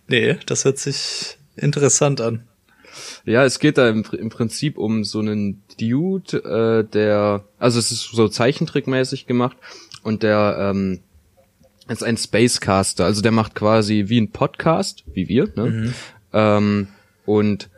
[0.06, 2.44] Nee, das hört sich interessant an.
[3.24, 7.90] Ja, es geht da im, im Prinzip um so einen Dude, äh, der, also es
[7.90, 9.56] ist so Zeichentrickmäßig gemacht
[10.02, 11.00] und der ähm,
[11.88, 15.92] ist ein Spacecaster, also der macht quasi wie ein Podcast, wie wir, ne?
[16.32, 16.88] Ähm,
[17.24, 17.68] und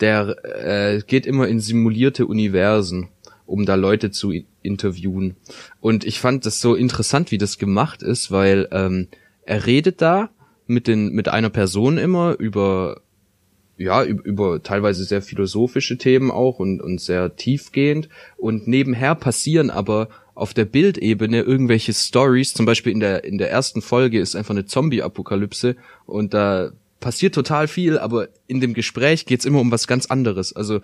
[0.00, 3.08] der äh, geht immer in simulierte Universen,
[3.46, 4.32] um da Leute zu
[4.62, 5.36] interviewen.
[5.80, 9.08] Und ich fand das so interessant, wie das gemacht ist, weil ähm,
[9.44, 10.30] er redet da
[10.70, 13.02] mit den mit einer Person immer über
[13.76, 18.10] ja, über, über teilweise sehr philosophische Themen auch und, und sehr tiefgehend.
[18.36, 22.52] Und nebenher passieren aber auf der Bildebene irgendwelche Stories.
[22.52, 27.34] Zum Beispiel in der, in der ersten Folge ist einfach eine Zombie-Apokalypse und da passiert
[27.34, 30.54] total viel, aber in dem Gespräch geht's immer um was ganz anderes.
[30.54, 30.80] Also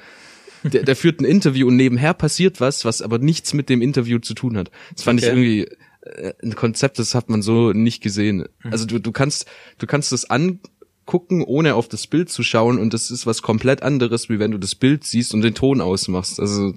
[0.63, 4.19] der, der führt ein Interview und nebenher passiert was, was aber nichts mit dem Interview
[4.19, 4.71] zu tun hat.
[4.95, 5.35] Das fand ich Okay.
[5.35, 5.77] irgendwie äh,
[6.43, 8.47] ein Konzept, das hat man so nicht gesehen.
[8.63, 9.47] Also du, du kannst,
[9.79, 13.83] du kannst das angucken, ohne auf das Bild zu schauen und das ist was komplett
[13.83, 16.41] anderes, wie wenn du das Bild siehst und den Ton ausmachst.
[16.41, 16.75] Also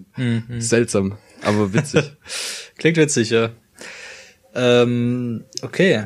[0.59, 2.11] seltsam, aber witzig.
[2.77, 3.49] Klingt witzig, ja.
[4.55, 6.05] Ähm, okay,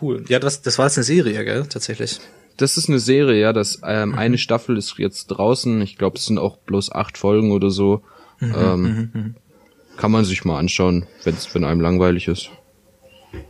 [0.00, 0.24] cool.
[0.28, 2.20] Ja, das, das war jetzt eine Serie, gell, tatsächlich.
[2.56, 5.80] Das ist eine Serie, ja, das ähm, eine Staffel ist jetzt draußen.
[5.82, 8.02] Ich glaube, es sind auch bloß acht Folgen oder so.
[8.42, 9.34] ähm,
[9.96, 12.50] Kann man sich mal anschauen, wenn's, wenn einem langweilig ist.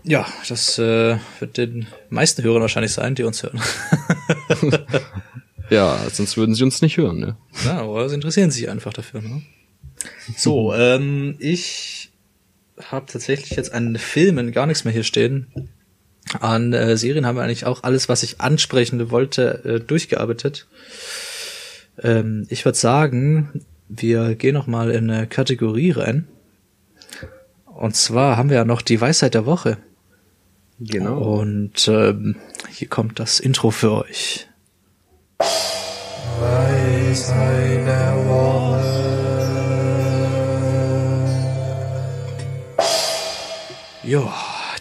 [0.03, 3.61] Ja, das äh, wird den meisten Hörern wahrscheinlich sein, die uns hören.
[5.71, 7.37] Ja, sonst würden sie uns nicht hören, ne?
[7.65, 9.23] Ja, aber sie interessieren sich einfach dafür.
[9.23, 9.43] Ne?
[10.37, 12.11] So, ähm, ich
[12.83, 15.47] habe tatsächlich jetzt an Filmen gar nichts mehr hier stehen.
[16.41, 20.67] An äh, Serien haben wir eigentlich auch alles, was ich ansprechen wollte, äh, durchgearbeitet.
[22.03, 26.27] Ähm, ich würde sagen, wir gehen noch mal in eine Kategorie rein.
[27.81, 29.79] Und zwar haben wir ja noch die Weisheit der Woche.
[30.81, 31.17] Genau.
[31.17, 32.37] Und ähm,
[32.69, 34.47] hier kommt das Intro für euch.
[36.41, 38.81] Weisheit der Woche.
[44.03, 44.31] Ja,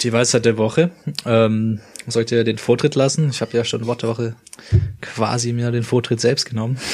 [0.02, 0.92] die Weisheit der Woche.
[1.26, 1.80] Ähm,
[2.12, 3.30] sollte ja den Vortritt lassen.
[3.30, 4.36] Ich habe ja schon Wort der Woche
[5.02, 6.78] quasi mir den Vortritt selbst genommen.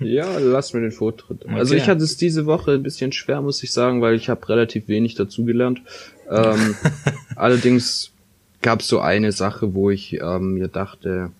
[0.00, 1.46] Ja, lass mir den Vortritt.
[1.46, 1.82] Also Okay.
[1.82, 4.86] ich hatte es diese Woche ein bisschen schwer, muss ich sagen, weil ich habe relativ
[4.88, 5.80] wenig dazugelernt.
[6.30, 6.74] Ähm,
[7.36, 8.10] allerdings
[8.62, 11.30] gab es so eine Sache, wo ich ähm, mir dachte,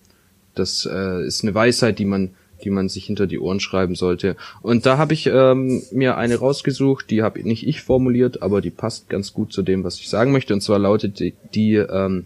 [0.55, 2.31] das äh, ist eine Weisheit, die man,
[2.65, 4.37] die man sich hinter die Ohren schreiben sollte.
[4.63, 8.71] Und da habe ich ähm, mir eine rausgesucht, die habe nicht ich formuliert, aber die
[8.71, 10.55] passt ganz gut zu dem, was ich sagen möchte.
[10.55, 12.25] Und zwar lautet die, die ähm,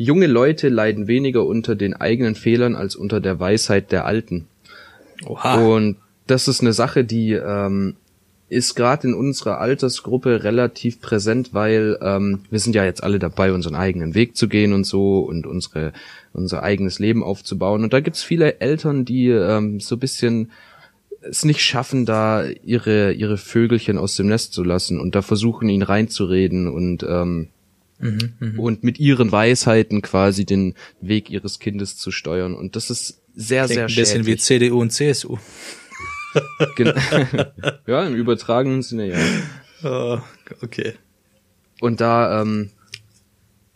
[0.00, 4.46] junge Leute leiden weniger unter den eigenen Fehlern als unter der Weisheit der Alten.
[5.26, 5.56] Oha.
[5.56, 5.96] Und
[6.26, 7.96] das ist eine Sache, die ähm,
[8.48, 13.52] ist gerade in unserer Altersgruppe relativ präsent, weil ähm, wir sind ja jetzt alle dabei,
[13.52, 15.92] unseren eigenen Weg zu gehen und so und unsere
[16.32, 17.84] unser eigenes Leben aufzubauen.
[17.84, 20.50] Und da gibt's viele Eltern, die ähm, so ein bisschen
[21.20, 25.68] es nicht schaffen, da ihre ihre Vögelchen aus dem Nest zu lassen und da versuchen,
[25.68, 27.48] ihn reinzureden und ähm,
[28.56, 32.54] und mit ihren Weisheiten quasi den Weg ihres Kindes zu steuern.
[32.54, 34.42] Und das ist sehr, Klingt sehr ein bisschen wie schädlich.
[34.42, 35.36] CDU und CSU.
[36.76, 36.94] Gen-
[37.86, 39.18] ja, im übertragenen Sinne, ja.
[39.82, 40.18] Oh,
[40.62, 40.94] okay.
[41.80, 42.70] Und da, ähm,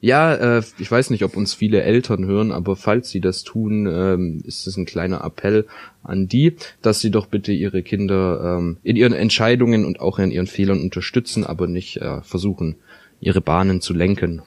[0.01, 3.87] ja, äh, ich weiß nicht, ob uns viele Eltern hören, aber falls sie das tun,
[3.87, 5.67] ähm, ist es ein kleiner Appell
[6.03, 10.31] an die, dass sie doch bitte ihre Kinder ähm, in ihren Entscheidungen und auch in
[10.31, 12.77] ihren Fehlern unterstützen, aber nicht äh, versuchen,
[13.25, 14.43] ihre Bahnen zu lenken.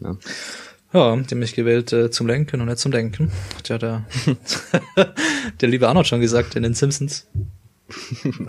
[0.00, 0.16] Ja.
[0.92, 3.30] Ja, die mich gewählt äh, zum Lenken und nicht zum Denken.
[3.56, 4.06] Hat ja der,
[5.60, 7.26] der liebe Arnold schon gesagt in den Simpsons.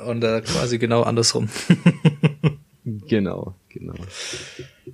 [0.05, 1.49] Und äh, quasi genau andersrum.
[3.07, 3.93] Genau, genau.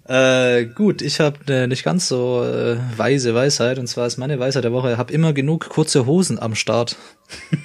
[0.05, 4.37] Äh, gut, ich habe eine nicht ganz so äh, weise Weisheit und zwar ist meine
[4.37, 6.97] Weisheit der Woche, hab immer genug kurze Hosen am Start.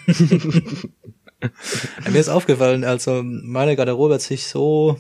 [2.08, 4.98] Mir ist aufgefallen, also meine Garderobe hat sich so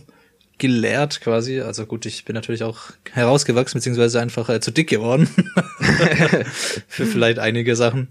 [0.60, 1.60] geleert quasi.
[1.60, 5.28] Also gut, ich bin natürlich auch herausgewachsen, beziehungsweise einfach äh, zu dick geworden.
[6.88, 8.08] Für vielleicht einige Sachen.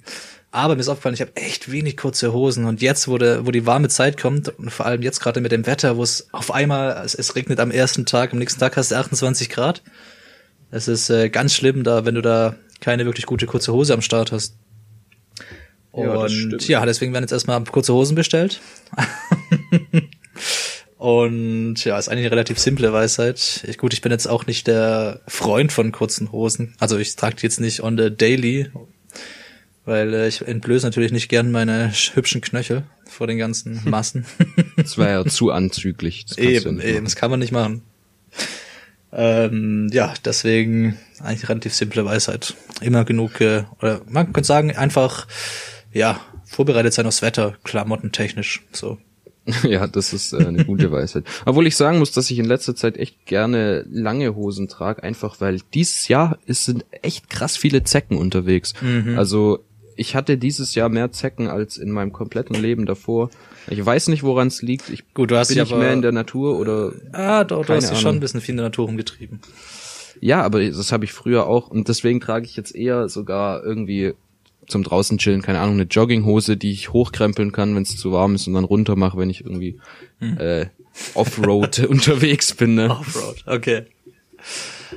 [0.52, 2.66] Aber mir ist aufgefallen, ich habe echt wenig kurze Hosen.
[2.66, 5.52] Und jetzt, wo, der, wo die warme Zeit kommt, und vor allem jetzt gerade mit
[5.52, 8.76] dem Wetter, wo es auf einmal, es, es regnet am ersten Tag, am nächsten Tag
[8.76, 9.84] hast du 28 Grad.
[10.72, 14.02] Es ist äh, ganz schlimm da, wenn du da keine wirklich gute kurze Hose am
[14.02, 14.56] Start hast.
[15.96, 16.68] Ja, Und stimmt.
[16.68, 18.60] ja, deswegen werden jetzt erstmal kurze Hosen bestellt.
[21.00, 23.64] Und ja, ist eigentlich eine relativ simple Weisheit.
[23.66, 26.76] Ich, gut, ich bin jetzt auch nicht der Freund von kurzen Hosen.
[26.78, 28.70] Also ich trage die jetzt nicht on the daily,
[29.86, 34.26] weil äh, ich entblöße natürlich nicht gern meine sch- hübschen Knöchel vor den ganzen Massen.
[34.76, 36.26] Das wäre ja zu anzüglich.
[36.26, 37.82] Du ja eben, eben, das kann man nicht machen.
[39.14, 42.56] Ähm, ja, deswegen eigentlich eine relativ simple Weisheit.
[42.82, 45.28] Immer genug, äh, oder man könnte sagen, einfach,
[45.94, 48.98] ja, vorbereitet sein aufs Wetter, klamottentechnisch, so.
[49.64, 51.24] Ja, das ist äh, eine gute Weisheit.
[51.46, 55.40] Obwohl ich sagen muss, dass ich in letzter Zeit echt gerne lange Hosen trage, einfach
[55.42, 58.74] weil dieses Jahr es sind echt krass viele Zecken unterwegs.
[58.82, 59.18] Mhm.
[59.18, 59.60] Also
[59.96, 63.30] ich hatte dieses Jahr mehr Zecken als in meinem kompletten Leben davor.
[63.68, 64.90] Ich weiß nicht, woran es liegt.
[64.90, 67.92] Ich Gut, du hast bin aber- mehr in der Natur oder Ah, doch, du hast
[67.92, 69.40] dich schon ein bisschen viel in der Natur rumgetrieben.
[70.22, 74.14] ja, aber das habe ich früher auch und deswegen trage ich jetzt eher sogar irgendwie
[74.70, 78.36] zum draußen chillen, keine Ahnung, eine Jogginghose, die ich hochkrempeln kann, wenn es zu warm
[78.36, 79.80] ist und dann runter mache, wenn ich irgendwie
[80.20, 80.38] Hm.
[80.38, 80.66] äh,
[81.14, 82.76] Offroad unterwegs bin.
[82.76, 82.90] Ne?
[82.90, 83.86] Offroad, okay.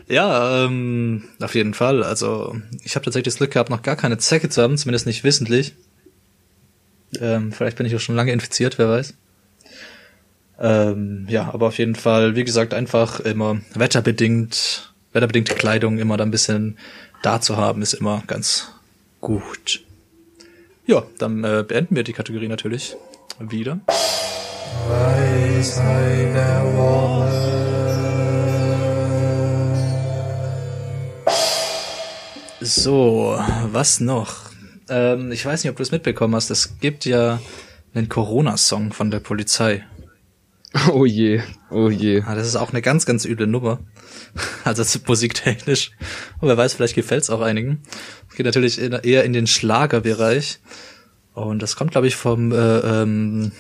[0.08, 2.02] Ja, ähm, auf jeden Fall.
[2.02, 5.24] Also ich habe tatsächlich das Glück gehabt, noch gar keine Zecke zu haben, zumindest nicht
[5.24, 5.74] wissentlich.
[7.20, 9.14] Ähm, vielleicht bin ich auch schon lange infiziert, wer weiß.
[10.58, 16.24] Ähm, ja, aber auf jeden Fall, wie gesagt, einfach immer wetterbedingt, wetterbedingte Kleidung immer da
[16.24, 16.78] ein bisschen
[17.22, 18.68] da zu haben, ist immer ganz
[19.22, 19.82] gut.
[20.84, 22.96] Ja, dann äh, beenden wir die Kategorie natürlich
[23.38, 23.80] wieder.
[32.60, 33.38] So,
[33.72, 34.50] was noch?
[34.88, 36.50] Ähm, ich weiß nicht, ob du es mitbekommen hast.
[36.50, 37.40] Es gibt ja
[37.94, 39.84] einen Corona-Song von der Polizei.
[40.92, 42.22] Oh je, oh je.
[42.22, 43.80] Ah, das ist auch eine ganz, ganz üble Nummer.
[44.64, 45.90] Also musiktechnisch.
[46.40, 47.82] Und wer weiß, vielleicht gefällt's auch einigen.
[48.30, 50.60] Es geht natürlich eher in den Schlagerbereich.
[51.34, 53.52] Und das kommt, glaube ich, vom äh, ähm,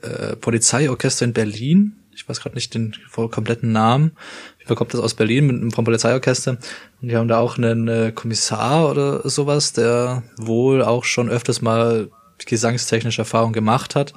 [0.00, 1.96] äh, Polizeiorchester in Berlin.
[2.14, 4.12] Ich weiß gerade nicht den voll kompletten Namen.
[4.58, 6.58] Wie kommt das aus Berlin mit, vom Polizeiorchester?
[7.00, 11.62] Und die haben da auch einen äh, Kommissar oder sowas, der wohl auch schon öfters
[11.62, 12.10] mal
[12.44, 14.14] gesangstechnische Erfahrung gemacht hat.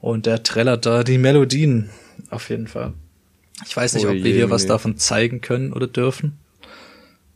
[0.00, 1.90] Und der trällert da die Melodien
[2.30, 2.92] auf jeden Fall.
[3.64, 6.38] Ich weiß nicht, Oh ob wir hier was davon zeigen können oder dürfen.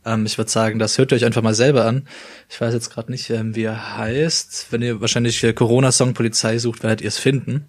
[0.05, 2.07] Ähm, ich würde sagen, das hört ihr euch einfach mal selber an.
[2.49, 4.67] Ich weiß jetzt gerade nicht, ähm, wie er heißt.
[4.71, 7.65] Wenn ihr wahrscheinlich äh, Corona-Song Polizei sucht, werdet ihr es finden.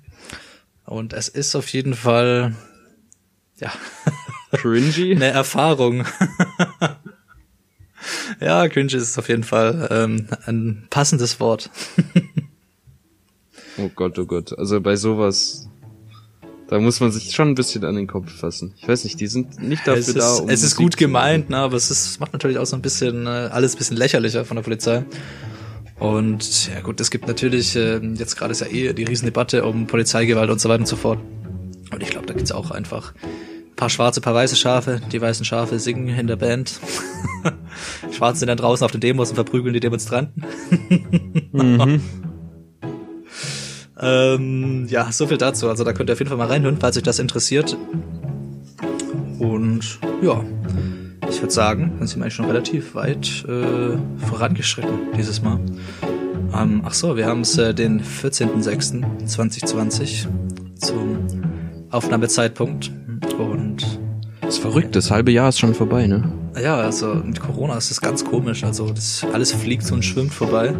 [0.85, 2.55] Und es ist auf jeden Fall,
[3.59, 3.73] ja,
[4.53, 5.15] Cringy?
[5.15, 6.05] eine Erfahrung.
[8.41, 11.71] ja, cringe ist auf jeden Fall ähm, ein passendes Wort.
[13.79, 14.57] Oh Gott, oh Gott.
[14.59, 15.69] Also bei sowas,
[16.69, 18.75] da muss man sich schon ein bisschen an den Kopf fassen.
[18.77, 20.97] Ich weiß nicht, die sind nicht dafür es ist, da, um es ist Musik gut
[20.97, 23.97] gemeint, ne, aber es ist, macht natürlich auch so ein bisschen äh, alles ein bisschen
[23.97, 25.05] lächerlicher von der Polizei.
[25.99, 29.87] Und ja gut, es gibt natürlich, äh, jetzt gerade ist ja eh die Riesendebatte um
[29.87, 31.21] Polizeigewalt und so weiter und so fort.
[31.93, 35.01] Und ich glaube, da gibt's auch einfach ein paar schwarze, paar weiße Schafe.
[35.13, 36.81] Die weißen Schafe singen in der Band.
[38.11, 40.43] Schwarze sind dann draußen auf den Demos und verprügeln die Demonstranten.
[44.03, 45.69] ähm, ja, so viel dazu.
[45.69, 47.77] Also da könnt ihr auf jeden Fall mal reinhören, falls euch das interessiert.
[49.39, 50.43] Und ja,
[51.29, 53.97] ich würde sagen, dann sind wir eigentlich schon relativ weit äh,
[54.27, 55.59] vorangeschritten dieses Mal.
[56.55, 60.27] Ähm, ach so, wir haben es äh, den 14.06.2020
[60.77, 61.19] zum
[61.91, 62.91] Aufnahmezeitpunkt.
[63.39, 63.99] Und
[64.43, 66.31] Das ist verrückt, das halbe Jahr ist schon vorbei, ne?
[66.61, 68.65] ja, also mit Corona ist es ganz komisch.
[68.65, 70.75] Also das alles fliegt so und schwimmt vorbei.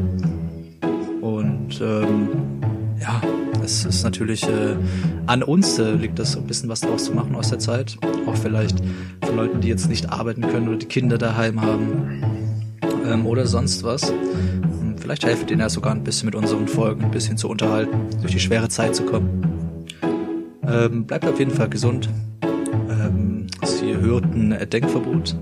[1.21, 2.29] Und ähm,
[3.03, 3.21] ja,
[3.65, 4.77] es ist natürlich äh,
[5.27, 7.99] an uns äh, liegt das ein bisschen was draus zu machen aus der Zeit.
[8.27, 8.81] Auch vielleicht
[9.25, 12.23] von Leuten, die jetzt nicht arbeiten können oder die Kinder daheim haben
[13.05, 14.13] ähm, oder sonst was.
[14.99, 18.33] Vielleicht helfen denen ja sogar ein bisschen mit unseren Folgen ein bisschen zu unterhalten, durch
[18.33, 19.89] die schwere Zeit zu kommen.
[20.65, 22.09] Ähm, bleibt auf jeden Fall gesund.
[22.89, 25.35] Ähm, Sie hörten äh, Denkverbot.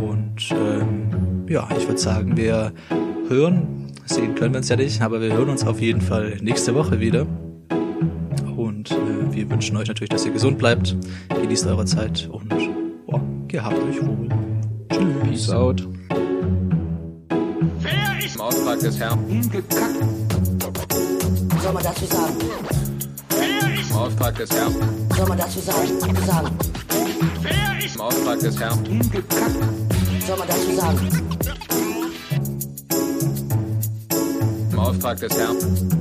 [0.00, 2.72] Und ähm, ja, ich würde sagen, wir
[3.28, 3.79] hören,
[4.10, 7.00] sehen können wir uns ja nicht, aber wir hören uns auf jeden Fall nächste Woche
[7.00, 7.26] wieder.
[8.56, 8.96] Und äh,
[9.32, 10.96] wir wünschen euch natürlich, dass ihr gesund bleibt.
[11.28, 12.48] Genießt eure Zeit und
[13.06, 14.28] boah, gehabt euch wohl.
[15.24, 15.86] Peace out.
[18.34, 19.18] Im Auftrag des Herrn.
[19.28, 19.96] Hingekackt.
[21.62, 22.34] Soll man dazu sagen?
[23.90, 24.74] Im Auftrag des Herrn.
[25.16, 25.88] Soll man dazu sagen?
[26.26, 26.56] sagen?
[27.94, 28.84] Im Auftrag des Herrn.
[28.84, 29.56] Hingekackt.
[30.26, 31.29] Soll man dazu sagen?
[34.90, 35.99] Im Auftrag des Herrn.